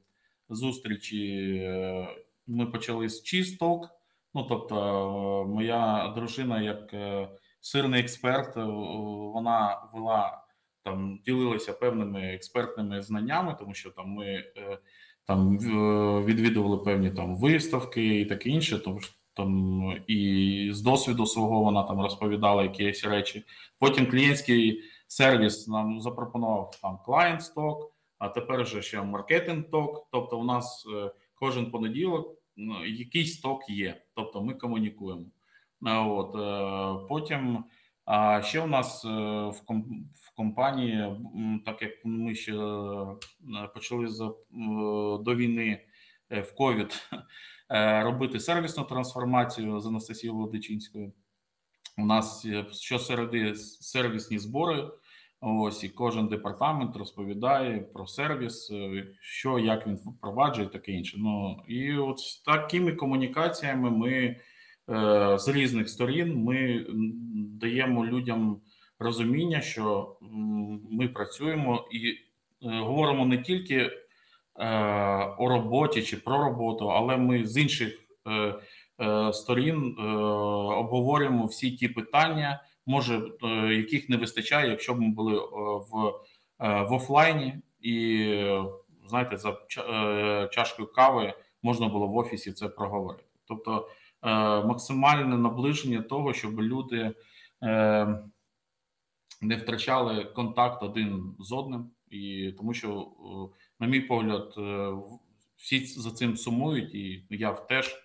зустрічі. 0.50 1.56
Е, 1.64 2.08
ми 2.48 2.66
почали 2.66 3.10
з 3.10 3.24
чисток. 3.24 3.90
Ну 4.34 4.44
тобто, 4.44 5.46
моя 5.50 6.14
дружина, 6.16 6.62
як 6.62 6.96
сирний 7.62 8.02
експерт, 8.02 8.56
вона 8.56 9.82
вела 9.94 10.43
там 10.84 11.20
ділилися 11.26 11.74
певними 11.74 12.22
експертними 12.22 13.02
знаннями, 13.02 13.56
тому 13.60 13.74
що 13.74 13.90
там 13.90 14.10
ми 14.10 14.26
е, 14.26 14.78
там 15.26 15.58
відвідували 16.26 16.78
певні 16.78 17.12
там 17.12 17.38
виставки 17.38 18.20
і 18.20 18.26
таке 18.26 18.50
інше. 18.50 18.80
Тому 18.80 19.00
там 19.34 19.82
і 20.08 20.70
з 20.74 20.82
досвіду 20.82 21.26
свого 21.26 21.64
вона 21.64 21.84
там 21.84 22.02
розповідала 22.02 22.64
якісь 22.64 23.06
речі. 23.06 23.44
Потім 23.80 24.06
клієнтський 24.06 24.82
сервіс 25.08 25.68
нам 25.68 26.02
запропонував 26.02 26.72
там 26.82 27.00
клієнт 27.06 27.44
сток, 27.44 27.92
а 28.20 28.30
тепер 28.30 28.64
вже 28.64 28.82
ще 28.82 29.02
маркетинг 29.02 29.70
ток. 29.72 30.08
Тобто, 30.12 30.40
у 30.40 30.44
нас 30.44 30.86
е, 30.96 31.12
кожен 31.36 31.72
понеділок 31.72 32.38
якийсь 32.88 33.40
ток 33.40 33.70
є, 33.70 34.02
тобто 34.16 34.42
ми 34.42 34.54
комунікуємо. 34.54 35.26
От 35.86 36.36
е, 36.36 37.06
потім. 37.10 37.64
А 38.06 38.42
ще 38.42 38.62
у 38.62 38.68
нас 38.68 39.04
в 39.04 40.36
компанії, 40.36 41.16
так 41.66 41.82
як 41.82 41.92
ми 42.06 42.36
ще 42.36 42.54
е, 42.54 43.68
почали 43.74 44.08
за 44.08 44.26
до 45.24 45.36
війни 45.36 45.82
е, 46.30 46.42
в 46.42 46.56
ковід 46.56 47.10
е, 47.72 48.04
робити 48.04 48.40
сервісну 48.40 48.84
трансформацію 48.84 49.80
з 49.80 49.88
Анастасією 49.88 50.38
Володичинською. 50.38 51.14
У 51.98 52.06
нас 52.06 52.48
щосереди 52.72 53.56
сервісні 53.56 54.40
збори. 54.40 54.88
Ось 55.46 55.84
і 55.84 55.90
кожен 55.90 56.28
департамент 56.28 56.96
розповідає 56.96 57.80
про 57.80 58.08
сервіс, 58.08 58.72
що 59.20 59.60
як 59.60 59.88
він 59.88 59.96
впроваджує, 59.96 60.68
таке 60.68 60.92
інше. 60.92 61.18
Ну 61.20 61.64
і 61.68 61.98
от 61.98 62.20
з 62.20 62.38
такими 62.38 62.92
комунікаціями 62.92 63.92
ми 63.92 64.36
з 65.38 65.48
різних 65.48 65.90
сторін 65.90 66.44
ми 66.44 66.86
даємо 67.60 68.06
людям 68.06 68.62
розуміння, 69.00 69.62
що 69.62 70.16
ми 70.92 71.08
працюємо 71.08 71.88
і 71.92 72.08
е, 72.08 72.18
говоримо 72.62 73.26
не 73.26 73.38
тільки 73.38 73.76
е, 73.76 73.90
о 75.38 75.50
роботі 75.50 76.04
чи 76.04 76.18
про 76.18 76.38
роботу, 76.38 76.92
але 76.92 77.18
ми 77.18 77.48
з 77.48 77.58
інших 77.58 78.00
е, 78.28 79.34
сторін 79.34 79.96
обговорюємо 80.78 81.46
всі 81.46 81.72
ті 81.72 81.88
питання, 81.88 82.64
може 82.86 83.22
яких 83.70 84.10
не 84.10 84.18
вистачає, 84.18 84.70
якщо 84.70 84.94
б 84.94 85.00
ми 85.00 85.10
були 85.10 85.38
в, 85.40 86.14
в 86.60 86.94
офлайні, 86.94 87.54
і 87.82 88.28
знаєте, 89.08 89.38
за 89.38 89.58
чашкою 90.52 90.92
кави 90.92 91.34
можна 91.64 91.88
було 91.88 92.08
в 92.08 92.18
офісі 92.18 92.52
це 92.52 92.68
проговорити. 92.68 93.24
Тобто 93.48 93.90
максимальне 94.66 95.38
наближення 95.38 96.02
того, 96.02 96.34
щоб 96.34 96.62
люди 96.62 97.14
не 99.44 99.56
втрачали 99.56 100.26
контакт 100.26 100.84
один 100.84 101.36
з 101.40 101.52
одним, 101.52 101.92
і 102.10 102.54
тому 102.58 102.74
що, 102.74 102.90
е, 102.92 103.58
на 103.80 103.88
мій 103.88 104.02
погляд, 104.02 104.54
е, 104.58 104.94
всі 105.58 105.86
за 105.86 106.12
цим 106.12 106.38
сумують, 106.38 106.96
і 106.96 107.26
я 107.30 107.54
теж, 107.54 107.96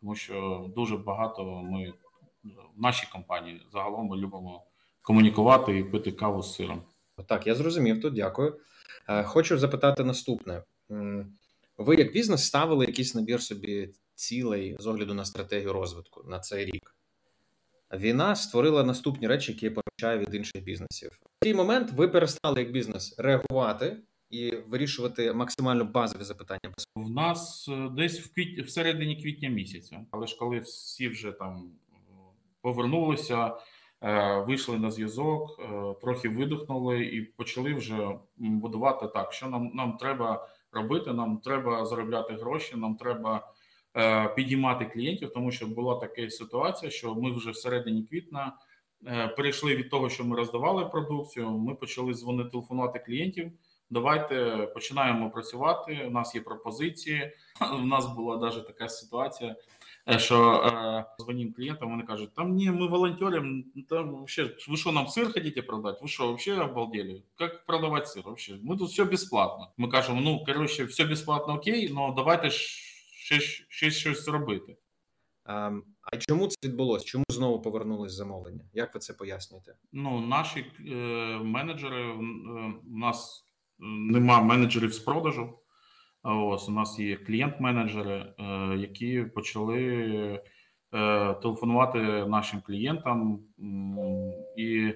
тому 0.00 0.14
що 0.14 0.66
дуже 0.74 0.96
багато 0.96 1.44
ми 1.44 1.92
в 2.76 2.82
нашій 2.82 3.08
компанії 3.12 3.62
загалом 3.72 4.06
ми 4.06 4.16
любимо 4.16 4.62
комунікувати 5.02 5.78
і 5.78 5.84
пити 5.84 6.12
каву 6.12 6.42
з 6.42 6.54
сиром. 6.54 6.82
Так, 7.26 7.46
я 7.46 7.54
зрозумів 7.54 8.00
тут. 8.00 8.14
Дякую. 8.14 8.60
Е, 9.08 9.22
хочу 9.22 9.58
запитати 9.58 10.04
наступне: 10.04 10.62
ви 11.78 11.96
як 11.96 12.12
бізнес 12.12 12.46
ставили 12.46 12.86
якийсь 12.86 13.14
набір 13.14 13.42
собі 13.42 13.94
цілей 14.14 14.76
з 14.78 14.86
огляду 14.86 15.14
на 15.14 15.24
стратегію 15.24 15.72
розвитку 15.72 16.22
на 16.28 16.38
цей 16.38 16.64
рік? 16.64 16.94
Війна 17.92 18.36
створила 18.36 18.84
наступні 18.84 19.28
речі, 19.28 19.52
які 19.52 19.66
я 19.66 19.72
помічаю 19.72 20.26
від 20.26 20.34
інших 20.34 20.62
бізнесів. 20.62 21.10
В 21.40 21.44
цей 21.44 21.54
момент 21.54 21.92
ви 21.92 22.08
перестали 22.08 22.60
як 22.60 22.72
бізнес 22.72 23.14
реагувати 23.18 23.96
і 24.30 24.56
вирішувати 24.56 25.32
максимально 25.32 25.84
базові 25.84 26.22
запитання. 26.22 26.60
В 26.96 27.10
нас 27.10 27.68
е, 27.68 27.88
десь 27.96 28.20
в 28.20 28.34
квіт... 28.34 28.66
в 28.66 28.70
середині 28.70 29.22
квітня 29.22 29.48
місяця, 29.48 30.06
але 30.10 30.26
ж 30.26 30.36
коли 30.38 30.58
всі 30.58 31.08
вже 31.08 31.32
там 31.32 31.70
повернулися, 32.60 33.56
е, 34.02 34.40
вийшли 34.46 34.78
на 34.78 34.90
зв'язок, 34.90 35.60
е, 35.60 35.94
трохи 36.00 36.28
видихнули 36.28 37.04
і 37.04 37.22
почали 37.22 37.74
вже 37.74 38.08
будувати 38.36 39.06
так, 39.06 39.32
що 39.32 39.46
нам, 39.46 39.70
нам 39.74 39.96
треба 39.96 40.48
робити. 40.72 41.12
Нам 41.12 41.38
треба 41.38 41.86
заробляти 41.86 42.34
гроші, 42.34 42.76
нам 42.76 42.96
треба. 42.96 43.53
Е, 43.96 44.28
підіймати 44.28 44.84
клієнтів, 44.84 45.32
тому 45.32 45.52
що 45.52 45.66
була 45.66 45.94
така 45.94 46.30
ситуація, 46.30 46.90
що 46.90 47.14
ми 47.14 47.32
вже 47.32 47.50
в 47.50 47.56
середині 47.56 48.02
квітня 48.02 48.52
е, 49.06 49.28
перейшли 49.28 49.76
від 49.76 49.90
того, 49.90 50.10
що 50.10 50.24
ми 50.24 50.36
роздавали 50.36 50.84
продукцію. 50.84 51.50
Ми 51.50 51.74
почали 51.74 52.14
дзвонити 52.14 52.50
телефонувати 52.50 52.98
клієнтів. 52.98 53.52
Давайте 53.90 54.56
починаємо 54.74 55.30
працювати. 55.30 56.04
У 56.08 56.10
нас 56.10 56.34
є 56.34 56.40
пропозиції. 56.40 57.32
У 57.82 57.86
нас 57.86 58.06
була 58.06 58.36
навіть 58.36 58.66
така 58.66 58.88
ситуація, 58.88 59.56
е, 60.08 60.18
що 60.18 60.64
дзвонім 61.20 61.52
клієнтам. 61.52 61.90
Вони 61.90 62.02
кажуть: 62.02 62.34
там 62.34 62.54
ні, 62.54 62.70
ми 62.70 62.88
волонтерам, 62.88 63.64
там 63.88 64.10
вообще, 64.10 64.50
ви 64.68 64.76
що 64.76 64.92
нам 64.92 65.08
сир 65.08 65.32
хотите 65.32 65.62
продати? 65.62 65.98
Ви 66.02 66.08
що, 66.08 66.26
вообще 66.26 66.60
обалдели? 66.60 67.22
Як 67.40 67.64
продавати 67.64 68.06
сир? 68.06 68.22
Вообще? 68.26 68.54
Ми 68.62 68.76
тут 68.76 68.90
все 68.90 69.04
безплатно. 69.04 69.68
Ми 69.76 69.88
кажемо, 69.88 70.20
ну 70.20 70.44
коротше, 70.44 70.84
все 70.84 71.04
безплатно, 71.04 71.54
окей, 71.54 71.94
але 71.96 72.14
давайте 72.16 72.50
ж 72.50 72.83
ще, 73.24 73.40
ще 73.68 73.90
щось 73.90 74.24
зробити. 74.24 74.76
А 75.44 75.70
а 76.12 76.16
чому 76.16 76.46
це 76.46 76.68
відбулося? 76.68 77.06
Чому 77.06 77.24
знову 77.28 77.62
повернулись 77.62 78.12
замовлення? 78.12 78.64
Як 78.72 78.94
ви 78.94 79.00
це 79.00 79.12
пояснюєте? 79.12 79.74
Ну, 79.92 80.20
наші 80.20 80.60
е, 80.60 80.94
менеджери 81.42 82.02
е, 82.02 82.12
у 82.92 82.98
нас 82.98 83.44
нема 83.78 84.40
менеджерів 84.40 84.92
з 84.92 84.98
продажу. 84.98 85.58
Ось 86.22 86.68
у 86.68 86.72
нас 86.72 86.98
є 86.98 87.16
клієнт-менеджери, 87.16 88.26
е, 88.38 88.76
які 88.76 89.22
почали 89.22 89.80
е, 90.94 91.34
телефонувати 91.34 91.98
нашим 92.26 92.60
клієнтам 92.60 93.40
і 94.56 94.92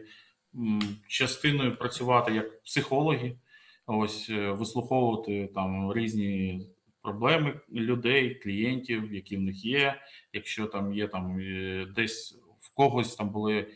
частиною 1.09 1.77
працювати 1.77 2.35
як 2.35 2.63
психологи, 2.63 3.39
ось 3.87 4.31
е, 4.31 4.53
вислуховувати 4.53 5.51
там 5.55 5.93
різні 5.93 6.67
проблеми 7.09 7.61
людей, 7.73 8.35
клієнтів, 8.35 9.15
які 9.15 9.37
в 9.37 9.41
них 9.41 9.65
є. 9.65 10.01
Якщо 10.33 10.67
там 10.67 10.93
є 10.93 11.09
там 11.09 11.39
е, 11.41 11.87
десь 11.97 12.43
в 12.61 12.75
когось 12.75 13.17
там 13.17 13.31
були 13.31 13.59
е, 13.59 13.67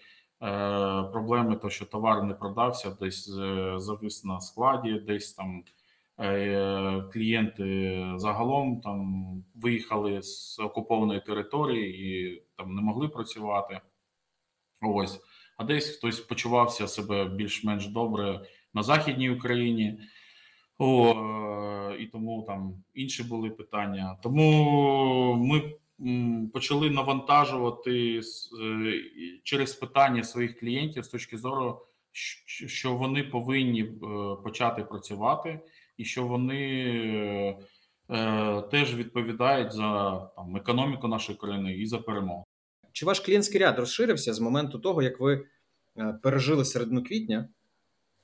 проблеми, 1.13 1.57
то 1.57 1.71
що 1.71 1.87
товар 1.87 2.23
не 2.23 2.35
продався, 2.35 2.97
десь 3.01 3.29
е, 3.29 3.75
завис 3.77 4.25
на 4.25 4.41
складі, 4.41 4.93
десь 4.93 5.33
там 5.33 5.65
е, 6.21 7.05
клієнти 7.13 8.07
загалом 8.17 8.81
там 8.81 9.25
виїхали 9.55 10.23
з 10.23 10.59
окупованої 10.59 11.21
території 11.21 12.09
і 12.09 12.43
там 12.57 12.75
не 12.75 12.83
могли 12.83 13.09
працювати. 13.09 13.81
Ось, 14.83 15.21
а 15.57 15.65
десь 15.65 15.97
хтось 15.97 16.21
почувався 16.21 16.89
себе 16.89 17.25
більш-менш 17.25 17.87
добре 17.87 18.41
на 18.75 18.83
Західній 18.83 19.31
Україні. 19.31 20.01
О, 20.85 21.95
І 21.99 22.07
тому 22.07 22.45
там 22.47 22.85
інші 22.95 23.23
були 23.23 23.51
питання. 23.51 24.19
Тому 24.23 25.35
ми 25.35 25.73
почали 26.53 26.91
навантажувати 26.91 28.19
е, 28.19 28.23
через 29.43 29.75
питання 29.75 30.25
своїх 30.25 30.61
клієнтів 30.61 31.05
з 31.05 31.09
точки 31.09 31.39
зору, 31.39 31.87
що 32.67 32.95
вони 32.95 33.23
повинні 33.23 33.83
е, 33.83 33.97
почати 34.45 34.85
працювати, 34.85 35.61
і 35.97 36.05
що 36.05 36.27
вони 36.27 36.61
е, 38.11 38.63
теж 38.71 38.95
відповідають 38.95 39.73
за 39.73 40.17
там 40.37 40.57
економіку 40.57 41.09
нашої 41.09 41.39
країни 41.39 41.75
і 41.75 41.87
за 41.87 41.99
перемогу. 41.99 42.45
Чи 42.93 43.07
ваш 43.07 43.21
клієнтський 43.21 43.61
ряд 43.61 43.79
розширився 43.79 44.35
з 44.35 44.41
моменту 44.41 44.79
того, 44.79 45.03
як 45.03 45.21
ви 45.21 45.47
пережили 46.23 46.65
середину 46.65 47.05
квітня? 47.05 47.49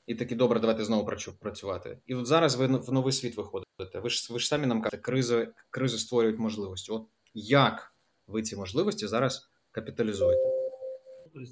І 0.08 0.14
таки 0.14 0.34
добре, 0.34 0.60
давайте 0.60 0.84
знову 0.84 1.10
працювати. 1.40 1.98
І 2.06 2.14
от 2.14 2.26
зараз 2.26 2.56
ви 2.56 2.66
в 2.66 2.92
новий 2.92 3.12
світ 3.12 3.36
виходите. 3.36 4.00
Ви 4.02 4.10
ж 4.10 4.32
ви 4.32 4.38
ж 4.38 4.46
самі 4.46 4.66
нам 4.66 4.82
кажете, 4.82 5.02
кризи 5.02 5.52
кризи 5.70 5.98
створюють 5.98 6.38
можливості. 6.38 6.92
От 6.92 7.06
як 7.34 7.92
ви 8.26 8.42
ці 8.42 8.56
можливості 8.56 9.06
зараз 9.06 9.48
капіталізуєте? 9.70 10.48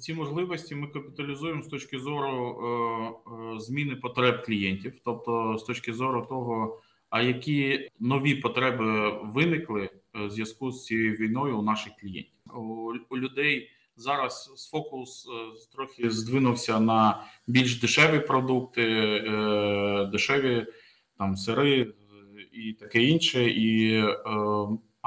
Ці 0.01 0.13
можливості 0.13 0.75
ми 0.75 0.87
капіталізуємо 0.87 1.61
з 1.61 1.67
точки 1.67 1.99
зору 1.99 2.59
е, 2.61 3.55
е, 3.55 3.59
зміни 3.59 3.95
потреб 3.95 4.45
клієнтів, 4.45 4.99
тобто 5.05 5.57
з 5.57 5.63
точки 5.63 5.93
зору 5.93 6.25
того, 6.29 6.81
а 7.09 7.21
які 7.21 7.89
нові 7.99 8.35
потреби 8.35 9.09
виникли 9.23 9.81
е, 9.83 10.25
в 10.25 10.29
зв'язку 10.29 10.71
з 10.71 10.85
цією 10.85 11.13
війною 11.13 11.59
у 11.59 11.61
наших 11.61 11.93
клієнтів 11.95 12.33
у 13.09 13.17
людей 13.17 13.69
зараз 13.97 14.69
фокус 14.71 15.27
трохи 15.75 16.09
здвинувся 16.09 16.79
на 16.79 17.23
більш 17.47 17.81
дешеві 17.81 18.19
продукти, 18.19 18.83
дешеві 20.11 20.65
там 21.17 21.37
сири 21.37 21.93
і 22.51 22.73
таке 22.73 23.03
інше, 23.03 23.49
і 23.49 24.03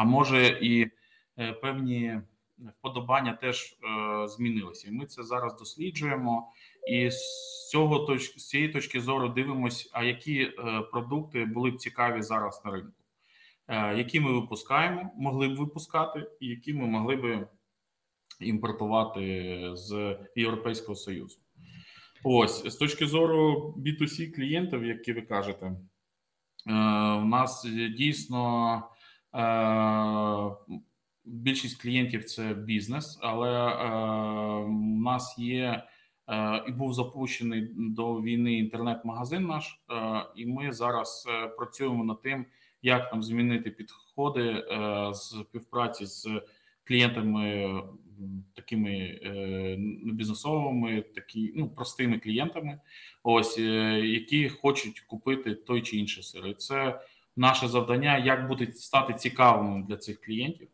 а 0.00 0.04
може 0.04 0.58
і 0.60 0.90
е, 1.38 1.52
певні 1.52 2.20
вподобання 2.58 3.32
теж 3.32 3.62
е, 3.62 4.28
змінилися. 4.28 4.88
І 4.88 4.90
ми 4.90 5.06
це 5.06 5.22
зараз 5.22 5.56
досліджуємо. 5.58 6.52
І 6.88 7.10
з 7.10 7.68
цього 7.70 7.98
точки 7.98 8.40
з 8.40 8.48
цієї 8.48 8.68
точки 8.68 9.00
зору 9.00 9.28
дивимося, 9.28 9.90
а 9.92 10.04
які 10.04 10.40
е, 10.42 10.52
продукти 10.92 11.44
були 11.44 11.70
б 11.70 11.76
цікаві 11.76 12.22
зараз 12.22 12.62
на 12.64 12.70
ринку, 12.70 12.92
які 13.98 14.20
ми 14.20 14.32
випускаємо, 14.32 15.10
могли 15.16 15.48
б 15.48 15.56
випускати, 15.56 16.30
і 16.40 16.46
які 16.46 16.74
ми 16.74 16.86
могли 16.86 17.16
б 17.16 17.46
імпортувати 18.40 19.60
з 19.74 20.16
Європейського 20.36 20.96
Союзу. 20.96 21.38
Ось 22.24 22.66
з 22.66 22.76
точки 22.76 23.06
зору 23.06 23.74
B2C 23.78 24.34
клієнтів, 24.34 24.84
які 24.84 25.12
ви 25.12 25.22
кажете, 25.22 25.72
у 26.66 27.24
нас 27.24 27.66
дійсно 27.96 28.82
Е, 29.34 30.50
більшість 31.24 31.82
клієнтів 31.82 32.24
це 32.24 32.54
бізнес, 32.54 33.18
але 33.22 33.50
е, 33.50 33.88
у 34.64 34.98
нас 35.00 35.38
є 35.38 35.82
е, 36.28 36.64
і 36.68 36.72
був 36.72 36.94
запущений 36.94 37.68
до 37.76 38.14
війни 38.14 38.52
інтернет-магазин 38.54 39.46
наш, 39.46 39.80
і 40.36 40.46
ми 40.46 40.72
зараз 40.72 41.26
працюємо 41.56 42.04
над 42.04 42.20
тим, 42.20 42.46
як 42.82 43.12
нам 43.12 43.22
змінити 43.22 43.70
підходи 43.70 44.64
з 45.12 45.44
співпраці 45.48 46.06
з 46.06 46.42
клієнтами, 46.84 47.82
такими 48.54 49.20
не 49.78 50.12
бізнесовими, 50.12 51.02
такі 51.02 51.52
ну 51.56 51.68
простими 51.68 52.18
клієнтами, 52.18 52.80
ось 53.22 53.58
які 54.02 54.48
хочуть 54.48 55.00
купити 55.00 55.54
той 55.54 55.82
чи 55.82 55.96
інший 55.96 56.22
сир. 56.22 56.46
І 56.46 56.54
Це 56.54 57.00
наше 57.36 57.68
завдання, 57.68 58.18
як 58.18 58.48
бути 58.48 58.72
стати 58.72 59.14
цікавим 59.14 59.84
для 59.84 59.96
цих 59.96 60.20
клієнтів. 60.20 60.68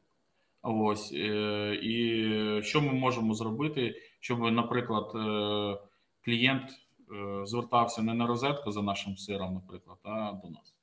Ось 0.68 1.12
е, 1.12 1.78
і 1.82 2.62
що 2.62 2.80
ми 2.80 2.92
можемо 2.92 3.34
зробити, 3.34 4.02
щоб, 4.20 4.40
наприклад, 4.52 5.12
е, 5.14 5.78
клієнт 6.24 6.62
е, 6.70 7.46
звертався 7.46 8.02
не 8.02 8.14
на 8.14 8.26
розетку 8.26 8.72
за 8.72 8.82
нашим 8.82 9.16
сиром, 9.16 9.54
наприклад, 9.54 9.98
а 10.02 10.32
до 10.32 10.50
нас. 10.50 10.75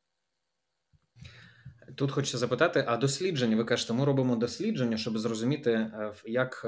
Тут 1.96 2.12
хочеться 2.12 2.38
запитати: 2.38 2.86
а 2.88 2.98
дослідження? 2.98 3.56
Ви 3.56 3.64
кажете, 3.64 3.94
ми 3.94 4.06
робимо 4.06 4.36
дослідження, 4.36 4.98
щоб 4.98 5.18
зрозуміти, 5.18 5.92
як 6.26 6.66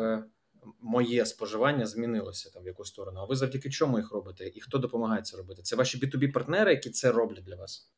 моє 0.82 1.26
споживання 1.26 1.86
змінилося 1.86 2.50
там 2.54 2.64
в 2.64 2.68
яку 2.68 2.86
сторону. 2.86 3.20
А 3.20 3.26
ви 3.26 3.36
завдяки 3.36 3.70
чому 3.70 3.98
їх 3.98 4.12
робите? 4.12 4.52
І 4.56 4.62
хто 4.62 4.78
допомагає 4.78 5.22
це 5.22 5.38
робити? 5.38 5.62
Це 5.62 5.76
ваші 5.76 5.98
B2B 5.98 6.32
партнери, 6.32 6.72
які 6.72 6.90
це 6.90 7.12
роблять 7.12 7.44
для 7.44 7.56
вас? 7.56 7.92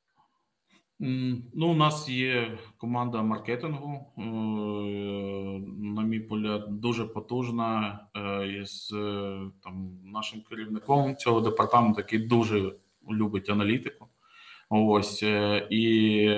Ну, 0.99 1.71
у 1.71 1.73
нас 1.73 2.09
є 2.09 2.57
команда 2.77 3.21
маркетингу, 3.21 4.05
е, 4.17 4.21
на 5.95 6.01
мій 6.01 6.19
погляд, 6.19 6.65
дуже 6.69 7.05
потужна 7.05 7.99
е, 8.15 8.47
із 8.47 8.91
е, 8.93 9.39
там 9.63 9.99
нашим 10.05 10.41
керівником 10.49 11.15
цього 11.15 11.41
департаменту, 11.41 12.01
який 12.01 12.19
дуже 12.19 12.71
любить 13.11 13.49
аналітику. 13.49 14.07
Ось 14.69 15.23
і 15.69 16.29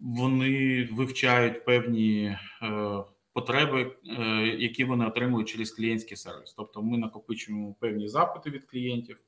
вони 0.00 0.88
вивчають 0.92 1.64
певні 1.64 2.36
потреби, 3.32 3.96
які 4.58 4.84
вони 4.84 5.06
отримують 5.06 5.48
через 5.48 5.70
клієнтський 5.70 6.16
сервіс. 6.16 6.54
Тобто, 6.56 6.82
ми 6.82 6.98
накопичуємо 6.98 7.74
певні 7.80 8.08
запити 8.08 8.50
від 8.50 8.66
клієнтів. 8.66 9.18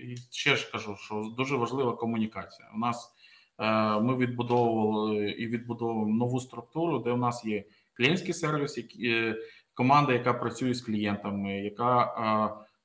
І 0.00 0.16
ще 0.30 0.56
ж 0.56 0.72
кажу, 0.72 0.96
що 0.96 1.32
дуже 1.36 1.56
важлива 1.56 1.96
комунікація. 1.96 2.70
У 2.74 2.78
нас 2.78 3.14
е, 3.58 4.00
ми 4.00 4.16
відбудовували 4.16 5.30
і 5.30 5.46
відбудовуємо 5.46 6.14
нову 6.14 6.40
структуру, 6.40 6.98
де 6.98 7.10
у 7.10 7.16
нас 7.16 7.44
є 7.44 7.64
клієнтський 7.96 8.34
сервіс, 8.34 8.78
е, 9.04 9.36
команда, 9.74 10.12
яка 10.12 10.34
працює 10.34 10.74
з 10.74 10.82
клієнтами, 10.82 11.60
яка 11.60 12.04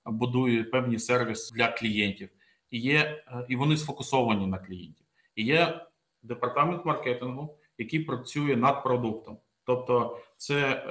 е, 0.06 0.12
будує 0.12 0.64
певні 0.64 1.00
сервіси 1.00 1.56
для 1.56 1.72
клієнтів, 1.72 2.30
і 2.72 2.80
є 2.80 3.24
і 3.50 3.56
вони 3.56 3.78
сфокусовані 3.78 4.48
на 4.48 4.58
клієнтів. 4.58 5.06
Є 5.42 5.86
департамент 6.24 6.86
маркетингу, 6.86 7.58
який 7.78 8.00
працює 8.00 8.56
над 8.56 8.84
продуктом. 8.84 9.38
Тобто 9.66 10.20
це 10.38 10.84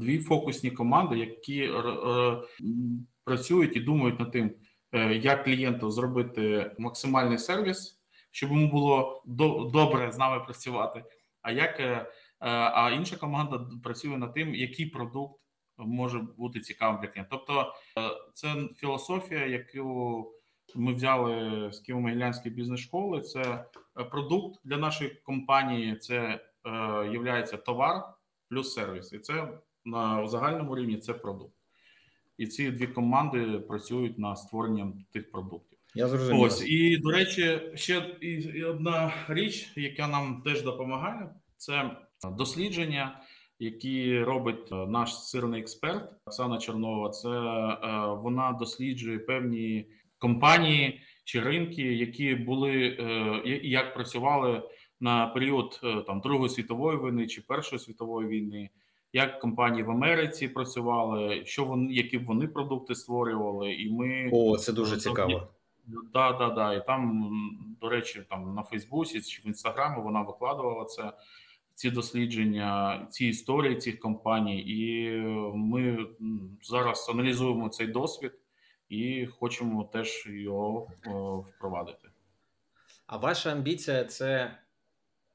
дві 0.00 0.18
фокусні 0.18 0.70
команди, 0.70 1.18
які 1.18 1.70
працюють 3.24 3.76
і 3.76 3.80
думають 3.80 4.20
над 4.20 4.30
тим. 4.30 4.54
Е, 4.92 5.14
як 5.14 5.44
клієнту 5.44 5.90
зробити 5.90 6.70
максимальний 6.78 7.38
сервіс, 7.38 8.02
щоб 8.30 8.50
йому 8.50 8.70
було 8.70 9.22
до, 9.26 9.70
добре 9.72 10.12
з 10.12 10.18
нами 10.18 10.44
працювати. 10.44 11.04
А 11.42 11.50
як 11.52 11.80
е, 11.80 11.84
е, 11.84 12.06
а 12.50 12.90
інша 12.90 13.16
команда 13.16 13.66
працює 13.82 14.18
над 14.18 14.34
тим, 14.34 14.54
який 14.54 14.86
продукт 14.86 15.40
може 15.76 16.18
бути 16.18 16.60
цікавим 16.60 17.00
для 17.00 17.08
клієнта. 17.08 17.36
Тобто 17.36 17.74
це 18.32 18.54
філософія, 18.76 19.46
яку 19.46 20.32
ми 20.74 20.92
взяли 20.92 21.34
з 21.72 21.88
Києво-Могилянської 21.88 22.50
бізнес-школи. 22.50 23.20
Це 23.20 23.64
продукт 24.10 24.60
для 24.64 24.76
нашої 24.76 25.10
компанії. 25.10 25.96
Це 25.96 26.40
є 27.12 27.42
товар 27.42 28.02
плюс 28.48 28.74
сервіс, 28.74 29.12
і 29.12 29.18
це 29.18 29.48
на 29.84 30.28
загальному 30.28 30.76
рівні 30.76 30.96
це 30.96 31.14
продукт 31.14 31.54
і 32.38 32.46
ці 32.46 32.70
дві 32.70 32.86
команди 32.86 33.58
працюють 33.58 34.18
над 34.18 34.38
створенням 34.38 35.04
тих 35.12 35.30
продуктів. 35.30 35.78
Я 35.94 36.08
зрозумів. 36.08 36.40
Ось 36.40 36.62
і 36.66 36.96
до 36.96 37.10
речі, 37.10 37.60
ще 37.74 38.16
і 38.20 38.64
одна 38.64 39.12
річ, 39.28 39.72
яка 39.76 40.08
нам 40.08 40.42
теж 40.44 40.62
допомагає, 40.62 41.34
це 41.56 41.96
дослідження, 42.24 43.20
які 43.58 44.20
робить 44.20 44.70
наш 44.70 45.24
сирний 45.24 45.60
експерт 45.60 46.14
Оксана 46.26 46.58
Чорнова. 46.58 47.10
Це 47.10 47.28
е, 47.28 48.06
вона 48.06 48.52
досліджує 48.52 49.18
певні 49.18 49.86
компанії 50.22 51.00
чи 51.24 51.40
ринки, 51.40 51.82
які 51.82 52.34
були 52.34 52.96
е, 53.00 53.60
як 53.62 53.94
працювали 53.94 54.62
на 55.00 55.26
період 55.26 55.80
е, 55.84 56.02
там 56.06 56.20
Другої 56.20 56.50
світової 56.50 56.98
війни 56.98 57.26
чи 57.26 57.40
Першої 57.40 57.78
світової 57.80 58.28
війни 58.28 58.70
як 59.12 59.40
компанії 59.40 59.82
в 59.82 59.90
Америці 59.90 60.48
працювали, 60.48 61.42
що 61.44 61.64
вони 61.64 61.92
які 61.92 62.18
б 62.18 62.24
вони 62.24 62.46
продукти 62.46 62.94
створювали, 62.94 63.72
і 63.72 63.90
ми 63.90 64.30
о, 64.32 64.58
це 64.58 64.72
дуже 64.72 64.96
цікаво. 64.96 65.48
Да, 66.12 66.32
да, 66.32 66.50
да. 66.50 66.74
І 66.74 66.86
там, 66.86 67.30
до 67.80 67.88
речі, 67.88 68.22
там 68.30 68.54
на 68.54 68.62
Фейсбуці 68.62 69.20
чи 69.20 69.42
в 69.42 69.46
Інстаграмі 69.46 70.02
вона 70.02 70.22
викладувала 70.22 70.84
це. 70.84 71.12
Ці 71.74 71.90
дослідження, 71.90 73.06
ці 73.10 73.26
історії 73.26 73.76
цих 73.76 74.00
компаній, 74.00 74.60
і 74.60 75.10
ми 75.54 76.06
зараз 76.62 77.10
аналізуємо 77.14 77.68
цей 77.68 77.86
досвід 77.86 78.32
і 78.92 79.26
хочемо 79.26 79.84
теж 79.84 80.26
його 80.26 80.90
впровадити. 81.48 82.08
А 83.06 83.16
ваша 83.16 83.52
амбіція 83.52 84.04
це 84.04 84.58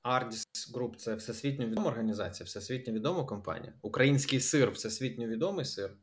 Ardis 0.04 0.46
Group– 0.74 0.96
це 0.98 1.16
всесвітньо 1.16 1.66
відома 1.66 1.88
організація, 1.88 2.46
всесвітньо 2.46 2.94
відома 2.94 3.24
компанія. 3.24 3.74
Український 3.82 4.40
сир 4.40 4.72
всесвітньо 4.72 5.28
відомий 5.28 5.66
сир. 5.66 5.94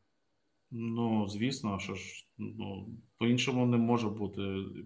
Ну, 0.70 1.28
звісно, 1.28 1.78
що 1.78 1.94
ж 1.94 2.26
ну, 2.38 2.88
по-іншому 3.18 3.66
не 3.66 3.76
може 3.76 4.08
бути. 4.08 4.42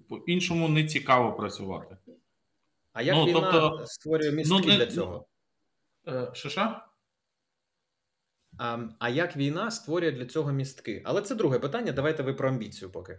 По-іншому 0.08 0.68
не 0.68 0.84
цікаво 0.84 1.32
працювати. 1.32 1.96
А 2.92 3.02
як 3.02 3.16
ну, 3.16 3.26
війна 3.26 3.50
тобто, 3.52 3.86
створює 3.86 4.32
містки 4.32 4.56
ну, 4.60 4.66
не, 4.66 4.76
для 4.76 4.86
цього? 4.86 5.26
Е, 6.08 6.30
що? 6.34 6.80
А, 8.98 9.08
як 9.08 9.36
війна 9.36 9.70
створює 9.70 10.12
для 10.12 10.26
цього 10.26 10.52
містки? 10.52 11.02
Але 11.04 11.22
це 11.22 11.34
друге 11.34 11.58
питання. 11.58 11.92
Давайте 11.92 12.22
ви 12.22 12.34
про 12.34 12.48
амбіцію 12.48 12.90
поки. 12.90 13.18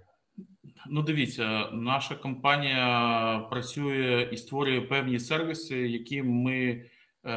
Ну, 0.90 1.02
дивіться, 1.02 1.70
наша 1.72 2.16
компанія 2.16 3.48
працює 3.50 4.30
і 4.32 4.38
створює 4.38 4.82
певні 4.82 5.20
сервіси, 5.20 5.78
які 5.78 6.24
ми, 6.24 6.86
е, 7.26 7.32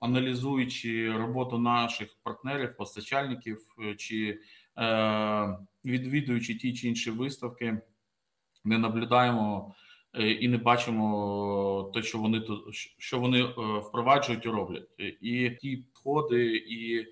аналізуючи 0.00 1.12
роботу 1.12 1.58
наших 1.58 2.08
партнерів, 2.22 2.76
постачальників 2.76 3.58
е, 3.84 3.94
чи 3.94 4.40
е, 4.78 5.58
відвідуючи 5.84 6.54
ті 6.54 6.74
чи 6.74 6.88
інші 6.88 7.10
виставки, 7.10 7.78
ми 8.64 8.78
наблюдаємо 8.78 9.74
е, 10.14 10.30
і 10.30 10.48
не 10.48 10.58
бачимо 10.58 11.90
те, 11.94 12.02
що 12.02 12.18
вони 12.18 12.42
що 12.98 13.18
вони 13.18 13.42
е, 13.42 13.78
впроваджують 13.78 14.46
і 14.46 14.48
роблять, 14.48 14.88
і 15.20 15.50
ті 15.50 15.84
підходи 16.04 16.56
і 16.56 17.06